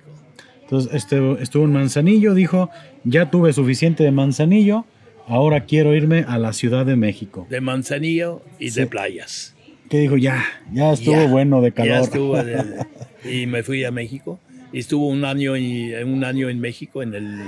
[0.64, 2.70] Entonces este, estuvo en Manzanillo, dijo,
[3.06, 4.84] ya tuve suficiente de Manzanillo,
[5.30, 7.48] ahora quiero irme a la Ciudad de México.
[7.50, 8.82] De Manzanillo y Sí.
[8.82, 9.56] de playas.
[9.90, 12.02] Que dijo, ya, ya estuvo Ya, bueno de Ya calor.
[12.02, 12.86] estuvo de-
[13.24, 14.40] y me fui a México.
[14.72, 17.40] Y estuvo un año, y, un año en México en el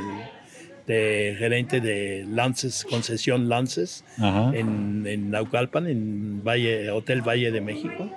[0.88, 4.52] de gerente de Lances, concesión Lances, Ajá.
[4.56, 8.10] en, en Naucalpan, en Valle, Hotel Valle de México.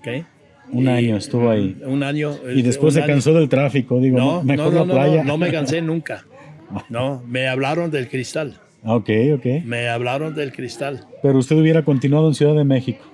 [0.00, 0.24] ¿ok?
[0.72, 1.76] Un Y- año estuvo ahí.
[1.84, 2.36] Un año.
[2.52, 4.94] Y después un se año- cansó del tráfico, digo, No, mejor no, la no, no,
[4.94, 5.16] playa.
[5.22, 6.24] no, no me cansé nunca.
[6.88, 8.58] No, me hablaron del cristal.
[8.84, 9.46] Ok, ok.
[9.64, 11.06] Me hablaron del cristal.
[11.22, 13.04] Pero usted hubiera continuado en Ciudad de México.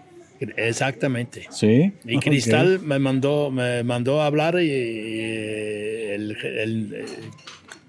[0.57, 1.47] Exactamente.
[1.51, 1.93] ¿Sí?
[2.07, 2.19] Y.
[2.19, 7.05] Cristal me mandó, me mandó a hablar y, el- el-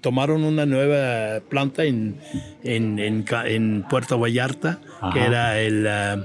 [0.00, 2.16] tomaron una nueva planta en,
[2.64, 4.80] en, en Puerto Vallarta,
[5.12, 6.18] que era el, ah,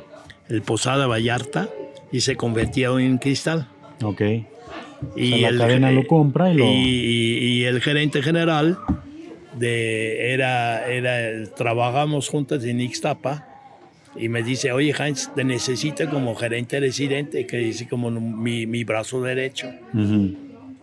[0.50, 1.70] el Posada Vallarta,
[2.12, 3.68] y se convirtió en Cristal.
[4.04, 4.22] Ok.
[5.16, 8.80] Y la cadena lo compra y lo- y- y el gerente general
[9.58, 13.44] de, era, era, trabajamos juntos en Ixtapa
[14.16, 18.84] y me dice, oye Heinz, te necesito como gerente residente, que dice como mi, mi
[18.84, 19.74] brazo derecho.
[19.94, 20.34] Ujú.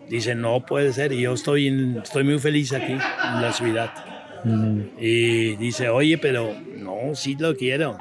[0.08, 3.90] Dice, no puede ser, y yo estoy, en- estoy muy feliz aquí en la ciudad.
[4.44, 4.84] Ujú.
[4.96, 7.98] Y dice, oye, pero no, sí lo quiero.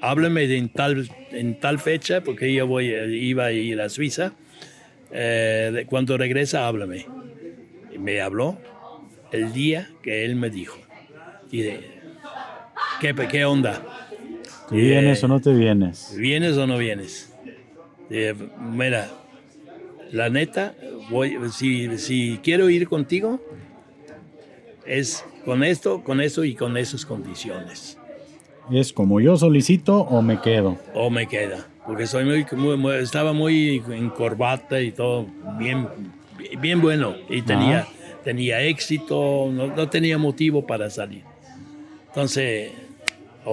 [0.00, 4.34] Háblame de en tal, en tal fecha, porque yo voy, iba a ir a Suiza.
[5.10, 7.06] Eh, cuando regresa, háblame.
[7.92, 8.58] Y me habló
[9.32, 10.78] el día que él me dijo.
[11.50, 11.80] Dice,
[13.00, 13.86] ¿qué, qué onda?
[14.68, 16.14] ¿Te vienes o no te vienes?
[16.16, 17.30] ¿Vienes o no vienes?
[18.08, 19.12] Dije, mira,
[20.10, 20.74] la neta,
[21.08, 23.40] voy, si, si quiero ir contigo,
[24.84, 27.98] es con esto, con eso y con esas condiciones.
[28.70, 30.78] ¿Es como yo solicito o me quedo?
[30.94, 31.68] O me queda.
[31.84, 35.26] Porque soy muy, muy- muy- estaba muy en corbata y todo,
[35.58, 35.88] bien,
[36.58, 37.16] bien bueno.
[37.28, 37.88] Y tenía.
[38.24, 41.22] Tenía éxito, no, no tenía motivo para salir.
[42.08, 42.70] Entonces,
[43.44, 43.52] o,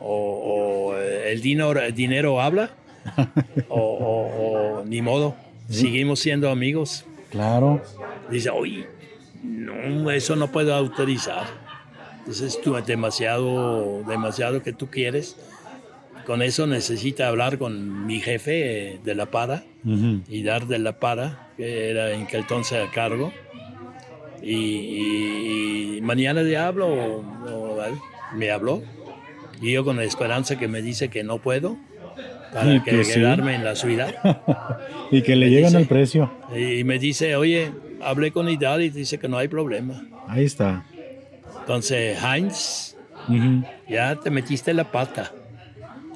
[0.00, 2.70] o- o el, dinero, el dinero habla,
[3.68, 5.36] o, o- ni modo,
[5.68, 7.04] seguimos siendo amigos.
[7.30, 7.82] Claro.
[8.30, 8.86] Dice, oye,
[9.44, 11.46] no, eso no puedo autorizar.
[12.20, 15.36] Entonces tú demasiado, demasiado que tú quieres.
[16.26, 20.20] Con eso necesita hablar con mi jefe eh, de la para Ujú.
[20.28, 23.32] y dar de la para, que era en que entonces a cargo.
[24.42, 27.20] Y, y- y mañana le hablo, o-
[27.50, 27.82] o
[28.34, 28.82] me habló.
[29.60, 31.76] Y yo con la esperanza que me dice que no puedo,
[32.52, 33.14] para Y que, que sí.
[33.14, 34.14] quedarme en la ciudad.
[35.10, 36.30] y que le Me llegan dice- al precio.
[36.56, 40.06] Y me dice, oye, hablé con Idal y dice que no hay problema.
[40.28, 40.84] Ahí está.
[41.60, 42.96] Entonces, Heinz,
[43.28, 43.64] Ujú.
[43.88, 45.32] ya te metiste la pata.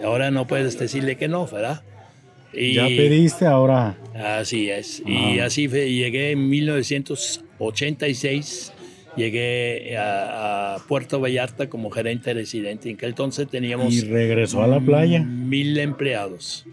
[0.03, 1.83] Ahora no puedes decirle que no, ¿verdad?
[2.53, 3.97] Y Ya pediste, ahora.
[4.15, 5.03] Así es.
[5.07, 6.49] Y así fue, llegué en
[7.71, 8.73] 1986.
[9.15, 12.89] Llegué a, a Puerto Vallarta como gerente residente.
[12.89, 15.21] En que entonces teníamos Y regresó a la playa.
[15.23, 16.65] mil empleados.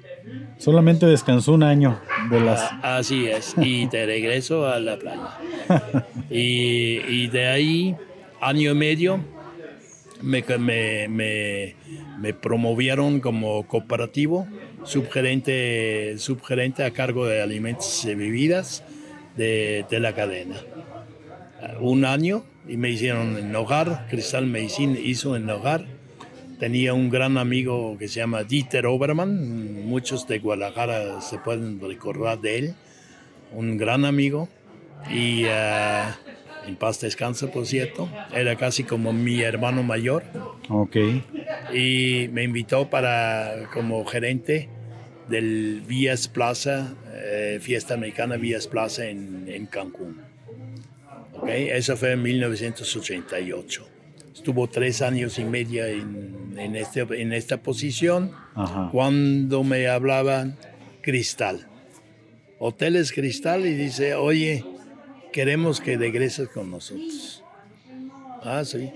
[0.58, 1.99] Solamente descansó un año
[2.32, 2.60] de las.
[2.82, 3.56] Ah, Así es.
[3.58, 5.38] Y de regreso a la playa.
[6.32, 7.95] Y, y de ahí,
[8.39, 9.19] año y medio,
[10.21, 11.08] me, me,
[12.19, 14.47] me, promovieron como cooperativo,
[14.84, 18.84] subgerente, subgerente a cargo de alimentos y bebidas
[19.39, 20.58] de, de la cadena.
[21.80, 25.86] Un año y me hicieron en hogar, Cristal Medicine hizo en hogar.
[26.60, 32.39] Tenía un gran amigo que se llama Dieter Oberman, muchos de Guadalajara se pueden recordar
[32.41, 32.75] de él,
[33.54, 34.49] un gran amigo
[35.10, 38.10] y uh, en paz descansa, por cierto.
[38.34, 40.23] Era casi como mi hermano mayor.
[40.67, 40.97] Ok.
[41.73, 44.69] Y me invitó para como gerente
[45.29, 50.21] del Vías Plaza, eh, Fiesta Americana Vías Plaza en, en Cancún.
[51.33, 51.69] Okay.
[51.69, 53.87] Eso fue en 1988.
[54.33, 58.31] Estuvo tres años y medio en, en, este, en esta posición
[58.91, 60.57] cuando me hablaban
[61.01, 61.67] Cristal.
[62.57, 64.65] Hoteles Cristal y dice, oye,
[65.31, 67.43] queremos que regreses con nosotros.
[68.43, 68.91] Ah, sí.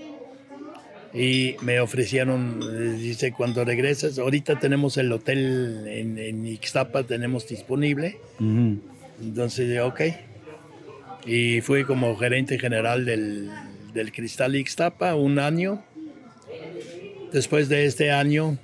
[1.14, 8.18] Y me ofrecieron, dice, cuando regresas, ahorita tenemos el hotel en, en Ixtapa, tenemos disponible.
[9.22, 10.00] Entonces, ok.
[11.24, 13.48] Y fui como gerente general del,
[13.92, 15.84] del Cristal Ixtapa un año.
[17.32, 18.58] Después de este año,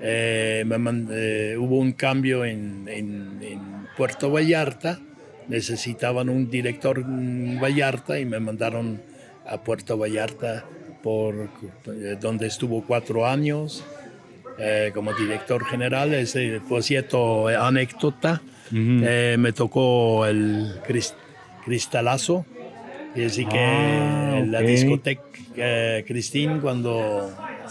[0.00, 3.60] eh, eh, hubo un cambio en, en, en
[3.96, 5.00] Puerto Vallarta
[5.48, 9.02] necesitaban un director Vallarta y me mandaron
[9.46, 10.64] a Puerto Vallarta
[11.02, 11.48] por
[11.86, 13.84] eh, donde estuvo cuatro años
[14.58, 16.14] eh, como director general.
[16.14, 20.80] Ese, por cierto, anécdota, eh, me tocó el
[21.64, 22.46] cristalazo,
[23.14, 25.22] y así que ah, la discoteca
[26.06, 27.30] Cristín cuando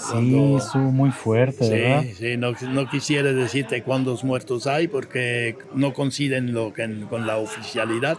[0.09, 2.03] Sí, estuvo muy fuerte, ¿verdad?
[2.17, 7.37] Sí, no, no, quisiera decirte cuántos muertos hay porque no coinciden lo que, con la
[7.37, 8.17] oficialidad,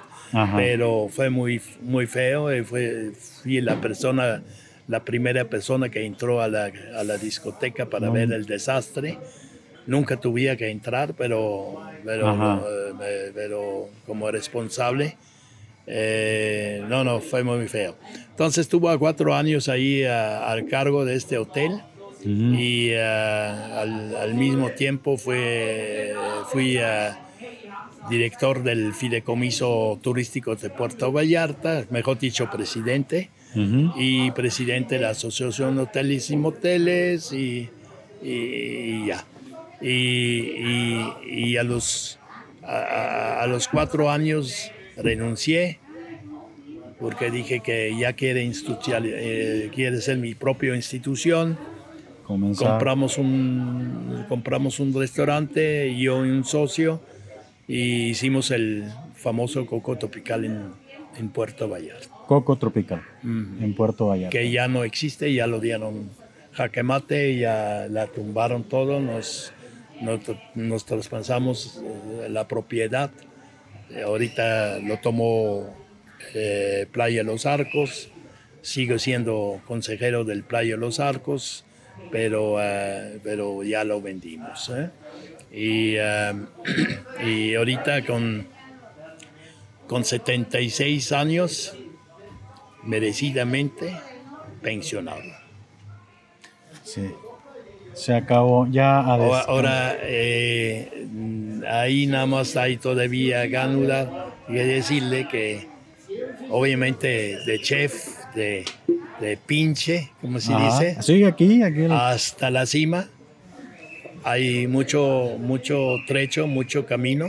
[0.56, 4.42] pero fue muy, muy feo y fue, fui la persona,
[4.88, 9.18] la primera persona que entró a la, a la discoteca para ver el desastre.
[9.86, 12.64] Nunca tuve que entrar, pero, pero,
[13.02, 15.16] eh, pero como responsable.
[15.86, 17.96] Eh, no, no, fue muy feo.
[18.30, 21.82] Entonces estuvo a cuatro años ahí al cargo de este hotel
[22.24, 26.14] y eh, al, mismo tiempo fue,
[26.50, 35.02] fui uh, director del fideicomiso turístico de Puerto Vallarta, mejor dicho, presidente, y presidente de
[35.02, 37.68] la Asociación Hoteles y Moteles y,
[39.06, 39.24] ya.
[39.80, 42.18] Y, a, los,
[42.62, 45.80] a los cuatro años renuncié
[47.02, 51.58] porque dije que ya quiere, eh, quiere ser mi propia institución.
[52.24, 57.02] Compramos un, compramos un restaurante, yo y un socio,
[57.66, 58.84] y hicimos el
[59.16, 60.70] famoso Coco Tropical en,
[61.18, 62.08] en Puerto Vallarta.
[62.26, 64.30] Coco Tropical, en Puerto Vallarta.
[64.30, 66.10] Que ya no existe, ya lo dieron
[66.52, 69.52] jaque mate, ya la tumbaron todo, nos,
[70.00, 70.20] nos,
[70.54, 73.10] nos traspasamos eh, la propiedad
[74.00, 75.74] ahorita lo tomo
[76.34, 78.10] eh, Playa Los Arcos,
[78.62, 81.64] sigo siendo consejero del Playa Los Arcos,
[82.10, 84.70] pero, eh, pero ya lo vendimos.
[84.70, 84.90] ¿eh?
[85.52, 85.96] Y,
[87.26, 88.46] y, ahorita con,
[89.92, 91.74] con 76 años,
[92.82, 93.92] merecidamente
[94.62, 95.20] pensionado.
[96.82, 97.10] Sí.
[97.92, 99.00] Se acabó ya.
[99.00, 99.98] ahora,
[101.68, 105.68] ahí nada más hay todavía gánula y decirle que
[106.48, 107.92] obviamente de chef,
[108.34, 108.64] de,
[109.44, 111.02] pinche, como se dice.
[111.02, 111.84] Sí, aquí, aquí.
[111.90, 113.10] Hasta la cima.
[114.24, 117.28] Hay mucho, mucho trecho, mucho camino.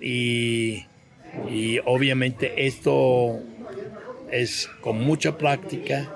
[0.00, 0.84] Y,
[1.50, 3.40] y obviamente esto
[4.30, 6.08] es con mucha práctica,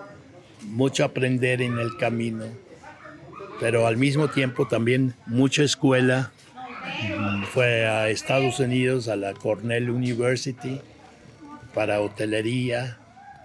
[0.62, 2.44] mucho aprender en el camino,
[3.61, 6.33] pero al mismo tiempo también mucha escuela,
[7.52, 10.81] fue a Estados Unidos, a la Cornell University,
[11.74, 12.99] para hotelería.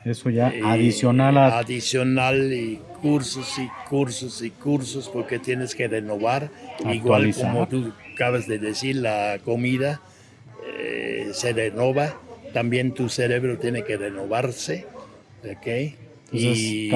[0.05, 1.59] Eso ya adicional a...
[1.59, 6.49] Adicional y cursos y cursos y cursos porque tienes que renovar.
[6.91, 10.01] Igual como tú acabas de decir, la comida
[10.77, 12.19] eh, se renova.
[12.53, 14.85] También tu cerebro tiene que renovarse.
[15.57, 15.95] ¿okay?
[16.31, 16.89] y,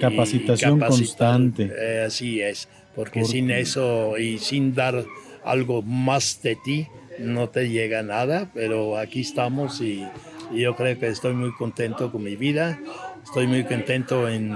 [0.00, 1.70] capacitación constante.
[1.78, 5.04] Eh, así es, porque sin eso y sin dar
[5.44, 10.06] algo más de ti, no te llega nada, pero aquí estamos y,
[10.52, 12.80] yo creo que estoy muy contento con mi vida,
[13.22, 14.52] estoy muy contento en,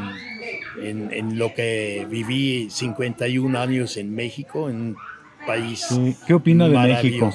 [0.83, 4.97] en, lo que viví 51 años en México, en un
[5.47, 5.87] país.
[6.27, 7.33] ¿Qué opina de México?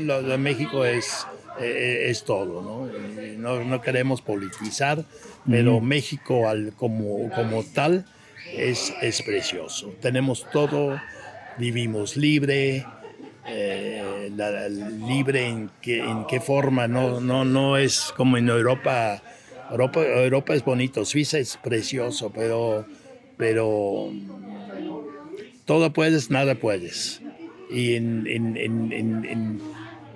[0.00, 1.26] Lo, de México es
[1.58, 3.64] eh, es todo, ¿no?
[3.64, 5.04] no, queremos politizar,
[5.48, 8.04] pero México al, como, como tal
[8.52, 9.94] es, es precioso.
[10.00, 11.00] Tenemos todo,
[11.56, 12.84] vivimos libre,
[13.46, 14.30] eh,
[15.06, 19.22] libre en qué, en qué forma, no, no, no es como en Europa.
[19.70, 22.86] Europa, Europa es bonito, Suiza es precioso, pero,
[23.38, 24.12] pero
[25.64, 27.22] todo puedes, nada puedes.
[27.70, 29.60] Y en, en, en,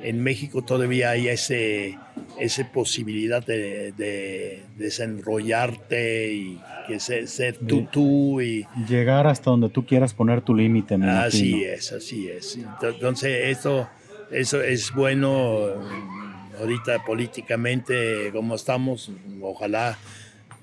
[0.02, 1.98] en México todavía hay ese,
[2.38, 10.14] esa posibilidad de, desenrollarte y que ser, tú tú y llegar hasta donde tú quieras
[10.14, 10.94] poner tu límite.
[10.94, 12.58] Así es, así es.
[12.82, 13.88] Entonces esto,
[14.30, 15.68] eso es bueno
[16.58, 19.10] ahorita políticamente como estamos.
[19.40, 19.98] Ojalá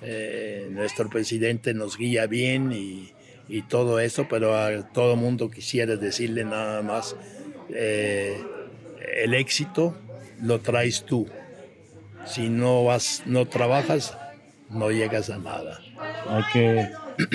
[0.01, 3.11] eh, nuestro presidente nos guía bien y,
[3.47, 7.15] y, todo eso, pero a todo mundo quisiera decirle nada más.
[7.69, 8.41] Eh,
[9.17, 9.95] el éxito
[10.41, 11.27] lo traes tú.
[12.25, 14.17] Si no vas, no trabajas,
[14.69, 15.79] no llegas a nada.
[16.29, 16.89] Hay que,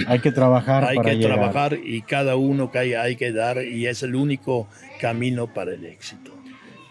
[0.06, 0.84] hay que trabajar.
[0.84, 4.68] hay que trabajar y cada uno que hay, hay que dar y es el único
[5.00, 6.32] camino para el éxito.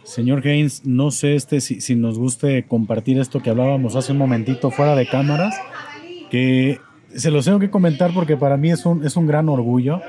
[0.03, 4.17] Señor Haynes, no sé este, si, si, nos guste compartir esto que hablábamos hace un
[4.17, 5.55] momentito fuera de cámaras,
[6.31, 6.79] que
[7.15, 10.01] se los tengo que comentar porque para mí es un, es un gran orgullo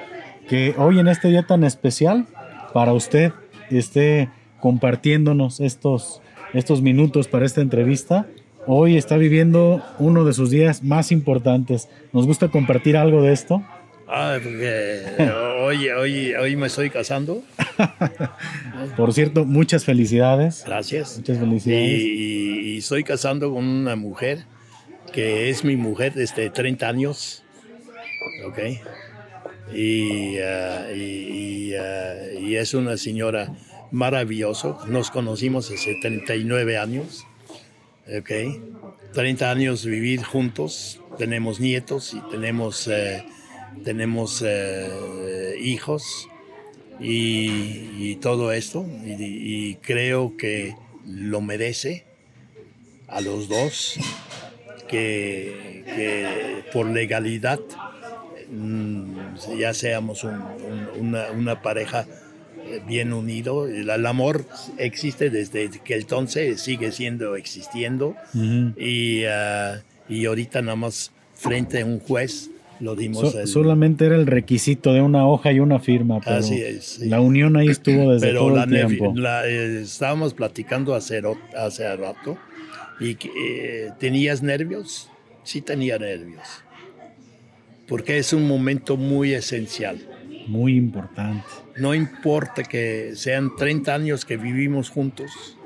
[0.49, 2.27] que hoy en este día tan especial
[2.73, 3.33] para usted
[3.71, 4.29] esté
[4.61, 6.23] compartiéndonos estos,
[6.53, 8.27] estos minutos para esta entrevista.
[8.67, 11.89] Hoy está viviendo uno de sus días más importantes.
[12.13, 13.63] ¿Nos gusta compartir algo de esto?
[14.15, 15.03] Ah, porque
[15.61, 17.43] hoy, hoy, hoy me estoy casando.
[18.97, 20.65] Por cierto, muchas felicidades.
[20.67, 21.17] Gracias.
[21.17, 21.89] Muchas felicidades.
[21.89, 24.45] Y, estoy casando con una mujer
[25.13, 27.45] que es mi mujer desde 30 años.
[28.47, 28.59] ¿Ok?
[29.75, 33.53] Y, y, uh, y es una señora
[33.91, 34.81] maravilloso.
[34.89, 37.27] Nos conocimos hace 39 años.
[38.19, 38.61] Okay.
[39.13, 41.01] 30 años vivir juntos.
[41.19, 43.25] Tenemos nietos y tenemos, eh,
[43.85, 46.29] tenemos eh, hijos
[46.99, 48.87] y, todo esto.
[49.05, 50.75] Y, creo que
[51.07, 52.05] lo merece
[53.09, 53.99] a los dos.
[54.93, 57.61] Que, por legalidad
[58.51, 62.07] mm, ya seamos una, una pareja
[62.87, 63.67] bien unido.
[63.67, 64.45] El, amor
[64.79, 68.15] existe desde que entonces, sigue siendo existiendo.
[68.35, 73.37] y, uh, y ahorita nada más frente a un juez lo dimos.
[73.47, 76.21] solamente era el requisito de una hoja y una firma.
[76.21, 76.99] Pero Así es.
[77.01, 79.15] La unión ahí estuvo desde todo el tiempo.
[79.45, 81.23] Eh, estábamos platicando hace,
[81.57, 82.37] hace rato
[83.01, 85.11] y eh, ¿tenías nervios?
[85.45, 86.65] Sí tenía nervios.
[87.89, 90.01] Porque es un momento muy esencial.
[90.47, 91.47] Muy importante.
[91.77, 95.57] No importa que sean 30 años que vivimos juntos,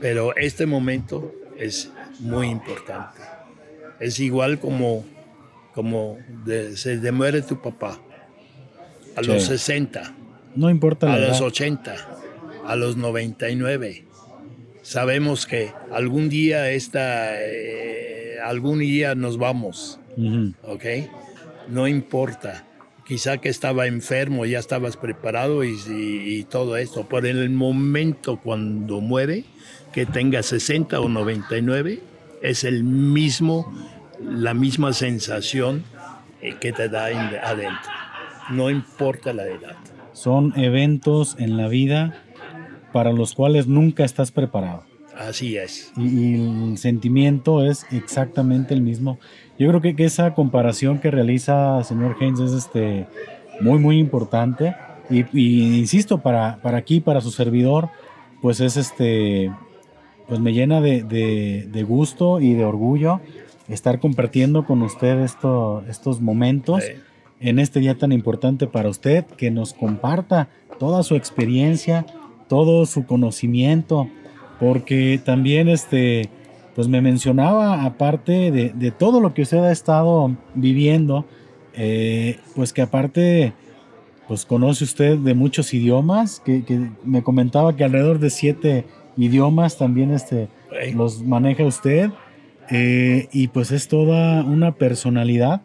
[0.00, 3.20] pero este momento es muy importante.
[4.00, 5.04] Es igual como,
[5.72, 6.18] como
[6.74, 7.98] se muere tu papá
[9.16, 10.14] a los 60.
[10.56, 11.96] No importa A los 80,
[12.66, 14.04] a los 99.
[14.84, 19.98] Sabemos que algún día esta, eh, algún día nos vamos,
[20.62, 20.84] ¿ok?
[21.68, 22.66] No importa
[23.06, 27.08] quizá que estaba enfermo, ya estabas preparado y, todo esto.
[27.08, 29.44] Por el momento cuando muere,
[29.94, 32.00] que tenga 60 o 99,
[32.42, 33.72] es el mismo,
[34.20, 35.82] la misma sensación
[36.42, 37.90] eh, que te da adentro.
[38.50, 39.76] No importa la edad.
[40.12, 42.23] Son eventos en la vida
[42.94, 44.84] para los cuales nunca estás preparado.
[45.18, 45.92] Así es.
[45.96, 49.18] Y, el sentimiento es exactamente el mismo.
[49.58, 53.08] Yo creo que, que esa comparación que realiza el señor Haynes es este,
[53.60, 54.76] muy, muy importante.
[55.10, 55.24] Y,
[55.76, 57.88] insisto, para, para aquí, para su servidor,
[58.40, 59.50] pues es este,
[60.28, 63.20] pues me llena de, gusto y de orgullo
[63.68, 66.84] estar compartiendo con usted esto, estos momentos
[67.40, 72.06] en este día tan importante para usted, que nos comparta toda su experiencia,
[72.48, 74.08] todo su conocimiento,
[74.58, 76.28] porque también este,
[76.74, 81.24] pues me mencionaba, aparte de, todo lo que usted ha estado viviendo,
[81.74, 83.52] eh, pues que aparte,
[84.26, 86.62] pues conoce usted de muchos idiomas, que,
[87.04, 88.84] me comentaba que alrededor de siete
[89.16, 90.48] idiomas también este,
[90.94, 92.10] los maneja usted,
[92.70, 95.62] eh, y pues es toda una personalidad,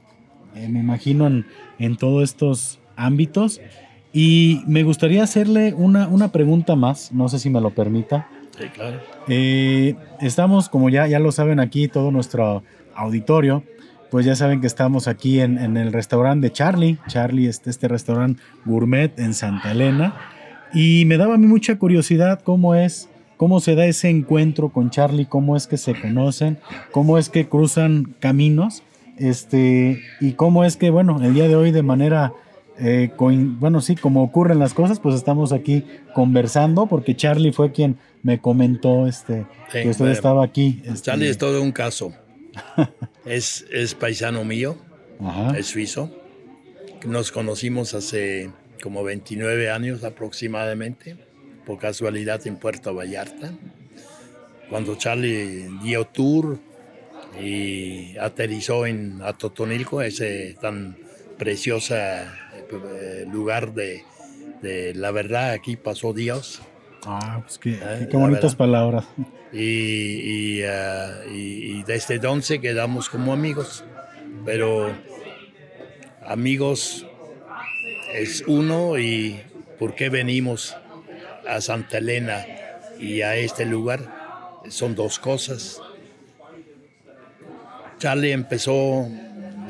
[0.56, 1.46] eh, me imagino en,
[1.80, 3.62] en, todos estos ámbitos,
[4.14, 8.28] y me gustaría hacerle una, una pregunta más, no sé si me lo permita.
[9.28, 12.64] Eh, estamos, como ya, ya lo saben aquí, todo nuestro
[12.96, 13.64] auditorio,
[14.12, 16.98] pues ya saben que estamos aquí en, el restaurante de Charlie.
[17.08, 20.16] Charlie, este, este restaurante gourmet en Santa Elena.
[20.74, 24.90] Y me daba a mí mucha curiosidad cómo es cómo se da ese encuentro con
[24.90, 26.58] Charlie, cómo es que se conocen,
[26.92, 28.84] cómo es que cruzan caminos,
[29.16, 32.34] este, y cómo es que, bueno, el día de hoy de manera,
[32.80, 37.98] eh, bueno, sí, como ocurren las cosas, pues estamos aquí conversando, porque Charlie fue quien
[38.24, 40.82] me comentó este, que usted estaba aquí.
[40.86, 42.14] Este, Charlie es todo un caso.
[43.26, 44.78] es, es paisano mío,
[45.56, 46.10] es suizo.
[47.06, 48.50] Nos conocimos hace
[48.82, 51.18] como 29 años aproximadamente,
[51.66, 53.52] por casualidad en Puerto Vallarta,
[54.70, 56.60] cuando Charlie dio tour
[57.42, 60.98] y aterrizó en Atotonilco, ese tan
[61.38, 62.26] precioso eh,
[63.32, 64.04] lugar de,
[64.96, 66.62] la verdad, aquí pasó Dios.
[67.06, 69.06] Ah, pues qué, eh, bonitas palabras.
[69.52, 73.84] Y, ah, y, y, desde entonces quedamos como amigos,
[74.46, 74.94] pero
[76.26, 77.06] amigos
[78.14, 79.42] es uno y
[79.80, 80.76] por qué venimos
[81.48, 82.46] a Santa Elena
[83.00, 85.82] y a este lugar son dos cosas.
[87.98, 89.08] Charlie empezó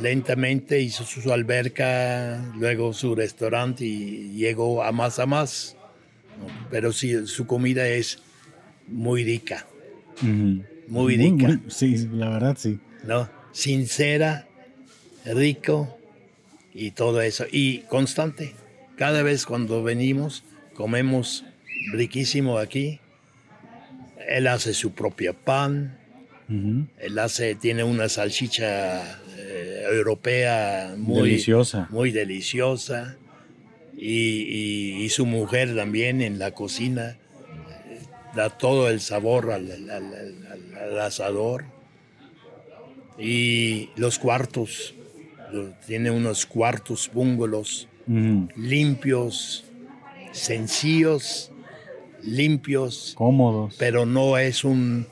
[0.01, 5.75] lentamente, hizo su alberca, luego su restaurante y llegó a más a más.
[6.69, 8.19] Pero sí, su comida es
[8.87, 9.65] muy rica.
[10.87, 11.59] Muy rica.
[11.67, 12.79] sí, la verdad sí.
[13.03, 13.29] ¿No?
[13.51, 14.47] Sincera,
[15.25, 15.99] rico,
[16.73, 17.45] y todo eso.
[17.51, 18.53] Y constante.
[18.95, 20.43] Cada vez cuando venimos,
[20.73, 21.45] comemos
[21.91, 22.99] riquísimo aquí.
[24.27, 25.97] Él hace su propio pan.
[26.97, 29.19] Él hace, tiene una salchicha
[29.91, 31.87] europea muy deliciosa.
[31.91, 33.17] Muy deliciosa.
[33.97, 37.17] Y, su mujer también en la cocina
[37.89, 37.99] eh,
[38.35, 41.65] da todo el sabor al, al asador.
[43.17, 44.93] Y los cuartos,
[45.85, 47.89] tiene unos cuartos bungalows
[48.55, 49.63] limpios,
[50.31, 51.51] sencillos,
[52.23, 53.75] limpios, cómodos.
[53.77, 55.07] Pero no es un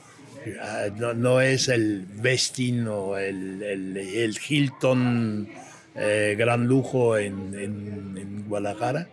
[0.60, 5.48] ah, no, es el Vestin o el, el, Hilton
[5.94, 9.08] eh, gran lujo en, en, Guadalajara,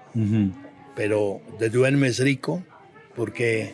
[0.95, 2.63] pero de duermes rico
[3.15, 3.73] porque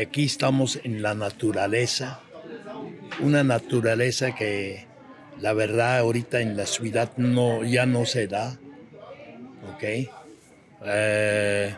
[0.00, 2.20] aquí estamos en la naturaleza,
[3.20, 4.86] una naturaleza que
[5.40, 8.58] la verdad ahorita en la ciudad no, ya no se da.
[9.74, 9.82] ¿Ok?
[9.82, 11.74] Eh,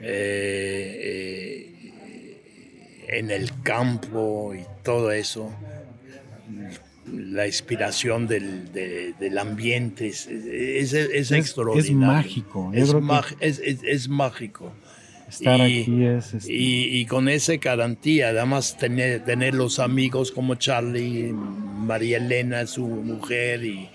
[0.00, 1.73] eh,
[3.08, 5.52] en el campo y todo eso,
[7.12, 10.26] la inspiración del, ambiente es,
[10.94, 12.20] extraordinario.
[12.72, 13.42] Es mágico.
[13.42, 14.72] es mágico.
[15.28, 16.34] Estar y, aquí es...
[16.34, 22.86] Este, y, con esa garantía, además tener, tener los amigos como Charlie, María Elena, su
[22.86, 23.88] mujer y,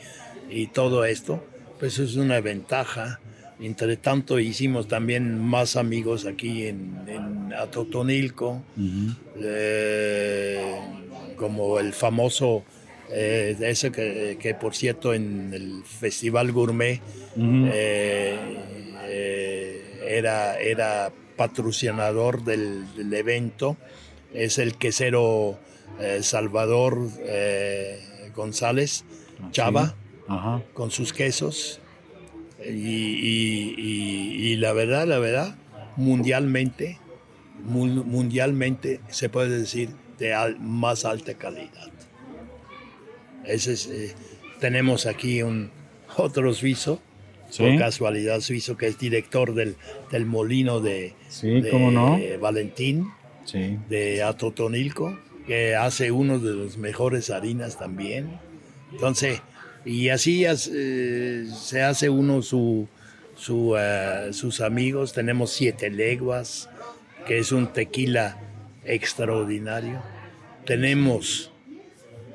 [0.50, 1.44] y todo esto,
[1.80, 3.20] pues es una ventaja.
[3.60, 8.64] Entre tanto hicimos también más amigos aquí en, en Atotonilco,
[9.36, 10.80] eh,
[11.36, 12.64] como el famoso,
[13.10, 17.02] eh, ese que, que, por cierto en el Festival Gourmet
[17.38, 18.38] eh,
[20.08, 23.76] era, era patrocinador del, evento,
[24.34, 25.60] es el quesero
[26.22, 27.10] Salvador
[28.34, 29.04] González
[29.42, 29.96] ah, Chava,
[30.74, 31.82] con sus quesos.
[32.66, 35.56] Y, la verdad, la verdad,
[35.96, 36.98] mundialmente,
[37.64, 41.90] mundialmente se puede decir de más alta calidad.
[43.46, 44.14] Ese eh,
[44.60, 45.72] tenemos aquí un
[46.18, 47.02] otro suizo
[47.58, 49.76] por casualidad suizo, que es director del,
[50.12, 51.16] del molino de,
[52.40, 53.08] Valentín,
[53.90, 58.40] de Atotonilco, que hace uno de los mejores harinas también.
[58.92, 59.42] Entonces,
[59.86, 62.88] y así eh, se hace uno su,
[63.78, 65.14] eh, sus amigos.
[65.14, 66.70] Tenemos Siete Leguas,
[67.26, 68.38] que es un tequila
[68.84, 70.02] extraordinario.
[70.66, 71.52] Tenemos,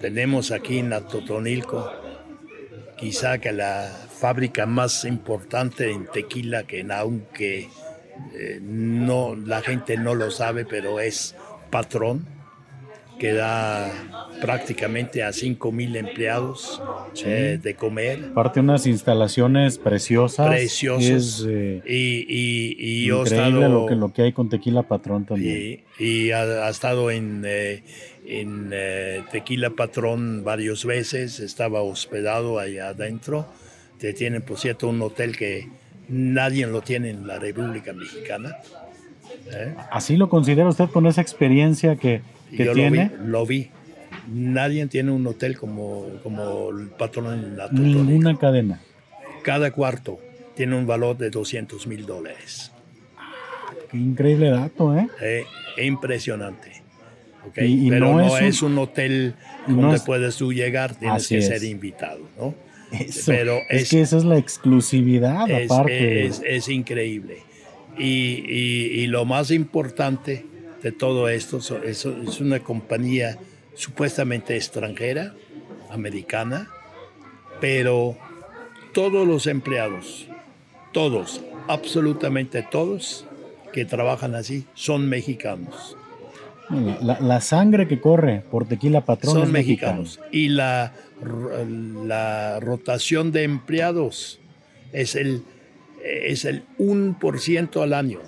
[0.00, 1.92] tenemos aquí en Atotonilco,
[2.96, 7.68] quizá que la fábrica más importante en tequila que aunque
[8.34, 11.34] eh, no la gente no lo sabe, pero es
[11.70, 12.26] Patrón,
[13.18, 13.90] que da
[14.40, 16.82] prácticamente a 5 mil empleados
[17.24, 18.32] eh, de comer.
[18.32, 20.48] Parte unas instalaciones preciosas.
[20.48, 21.44] Preciosas.
[21.48, 25.82] Eh, y, increíble lo, que, lo que hay con Tequila Patrón también.
[25.98, 27.44] Y, ha, estado en,
[28.26, 28.74] en
[29.30, 33.46] Tequila Patrón varias veces, estaba hospedado allá adentro
[33.98, 35.68] te tienen, por cierto, un hotel que
[36.08, 38.58] nadie lo tiene en la República Mexicana.
[39.50, 39.74] ¿eh?
[39.90, 42.20] ¿Así lo considera usted con esa experiencia que,
[42.56, 43.10] que tiene?
[43.24, 43.70] Lo vi,
[44.32, 48.80] Nadie tiene un hotel como, como el patrón Ninguna cadena.
[49.42, 50.18] Cada cuarto
[50.54, 52.72] tiene un valor de 200 mil dólares.
[53.90, 55.08] qué increíble dato, ¿eh?
[55.20, 55.44] eh
[55.84, 56.82] impresionante.
[57.48, 57.90] Okay.
[57.90, 59.34] Pero no, es, un, hotel
[59.66, 62.54] donde puedes tú llegar, tienes que ser invitado, ¿no?
[63.26, 66.26] Pero es, que esa es la exclusividad, aparte.
[66.26, 67.38] Es, increíble.
[67.98, 70.46] Y, y, lo más importante
[70.84, 73.38] de todo esto es, es una compañía
[73.74, 75.34] supuestamente extranjera,
[75.90, 76.68] americana,
[77.58, 78.18] pero
[78.92, 80.26] todos los empleados,
[80.92, 83.26] todos, absolutamente todos
[83.72, 85.96] que trabajan así, son mexicanos.
[87.00, 90.20] La, sangre que corre por Tequila Patrón son mexicanos.
[90.32, 94.38] Y la, la rotación de empleados
[94.92, 95.42] es el,
[96.02, 98.20] es el 1% al año.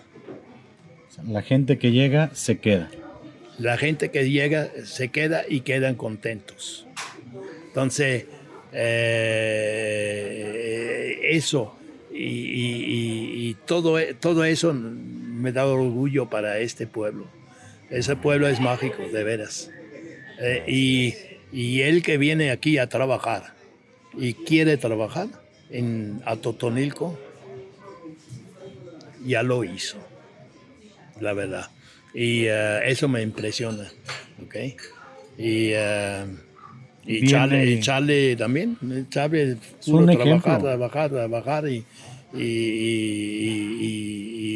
[1.25, 2.91] La gente que llega se queda.
[3.59, 6.87] La gente que llega se queda y quedan contentos.
[7.69, 8.27] Entonces,
[8.73, 9.97] eh,
[11.23, 11.77] eso
[12.13, 17.27] y, todo, todo eso me da orgullo para este pueblo.
[17.91, 19.71] Ese pueblo es mágico, de veras.
[20.41, 21.15] Eh, y,
[21.53, 23.55] y él que viene aquí a trabajar
[24.17, 25.29] y quiere trabajar
[25.71, 27.19] en Atotonilco,
[29.25, 29.97] ya lo hizo,
[31.21, 31.71] la verdad.
[32.15, 33.91] Y eh, eso me impresiona,
[34.43, 34.57] ¿ok?
[35.39, 36.27] Y, uh,
[37.05, 37.27] y,
[37.81, 38.79] Charlie, también,
[39.11, 41.85] Charlie puro trabajar, trabajar, trabajar y,
[42.35, 42.43] y,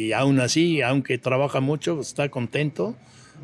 [0.07, 2.95] y, aún así, aunque trabaja mucho, está contento.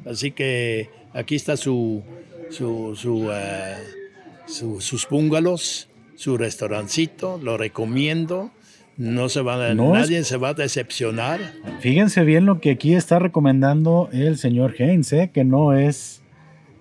[0.05, 2.03] Así que aquí está su,
[2.49, 8.51] su, su, sus bungalows, su restaurancito, lo recomiendo.
[8.97, 11.39] No se va, nadie se va a decepcionar.
[11.79, 15.29] Fíjense bien lo que aquí está recomendando el señor Heinz, ¿eh?
[15.31, 16.23] que no es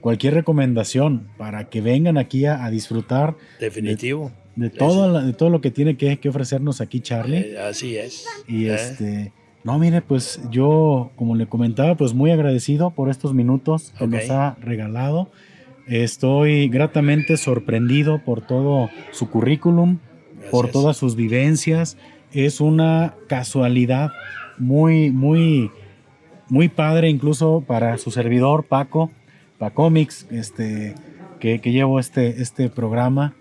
[0.01, 3.37] cualquier recomendación para que vengan aquí a, disfrutar.
[3.61, 4.33] Definitivo.
[4.55, 7.53] De, todo, de todo lo que tiene que, ofrecernos aquí Charlie.
[7.53, 8.25] Eh, así es.
[8.49, 8.75] Y ¿Eh?
[8.75, 9.33] este,
[9.67, 14.31] no, mire, pues yo, como le comentaba, pues muy agradecido por estos minutos que nos
[14.31, 15.29] ha regalado.
[15.87, 19.99] Estoy gratamente sorprendido por todo su currículum,
[20.51, 21.97] por todas sus vivencias.
[22.33, 24.13] Es una casualidad
[24.59, 25.71] muy, muy,
[26.49, 29.11] muy padre incluso para su servidor Paco,
[29.59, 30.95] Pacomics, este,
[31.41, 33.35] que, que llevo este, este programa.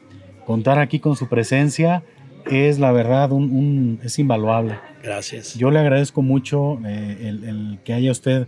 [0.46, 2.04] Contar aquí con su presencia
[2.46, 4.78] es la verdad un, es invaluable.
[5.04, 5.56] Gracias.
[5.56, 8.48] Yo le agradezco mucho eh, el, que haya usted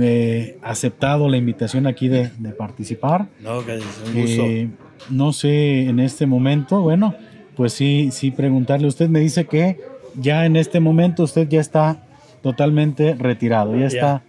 [0.00, 3.28] eh, aceptado la invitación aquí de, participar.
[3.40, 4.42] No, que es un gusto.
[4.44, 4.70] Eh,
[5.10, 7.14] no sé en este momento, bueno,
[7.56, 8.86] pues sí, sí preguntarle.
[8.86, 9.80] Usted me dice que
[10.14, 12.04] ya en este momento usted ya está
[12.42, 14.22] totalmente retirado, ya está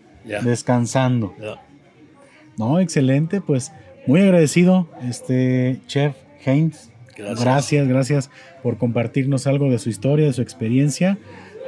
[0.43, 1.33] descansando.
[2.57, 3.71] No, excelente, pues
[4.05, 6.15] muy agradecido, este chef
[6.45, 6.89] Heinz.
[7.15, 7.87] Gracias.
[7.87, 8.29] gracias,
[8.63, 11.17] por compartirnos algo de su historia, de su experiencia.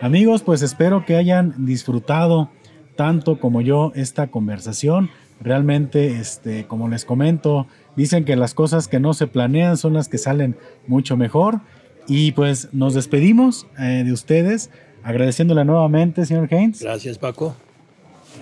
[0.01, 2.49] Amigos, pues espero que hayan disfrutado
[2.95, 5.09] tanto como yo esta conversación.
[5.41, 10.09] Realmente, este, como les comento, dicen que las cosas que no se planean son las
[10.09, 10.55] que salen
[10.87, 11.61] mucho mejor.
[12.07, 14.69] Y pues nos despedimos eh, de ustedes,
[15.03, 16.81] agradeciéndole nuevamente, señor Haynes.
[16.81, 17.55] Gracias, Paco.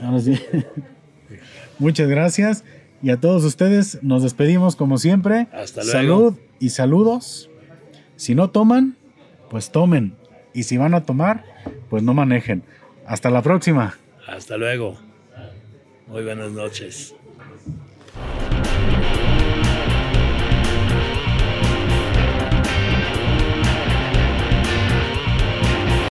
[1.79, 2.63] Muchas gracias.
[3.01, 5.47] Y a todos ustedes nos despedimos como siempre.
[5.51, 5.91] Hasta luego.
[5.91, 7.49] Salud y saludos.
[8.15, 8.95] Si no toman,
[9.49, 10.15] pues tomen.
[10.53, 11.43] Y si van a tomar,
[11.89, 12.63] pues no manejen.
[13.05, 13.97] Hasta la próxima.
[14.27, 14.97] Hasta luego.
[16.07, 17.15] Muy buenas noches.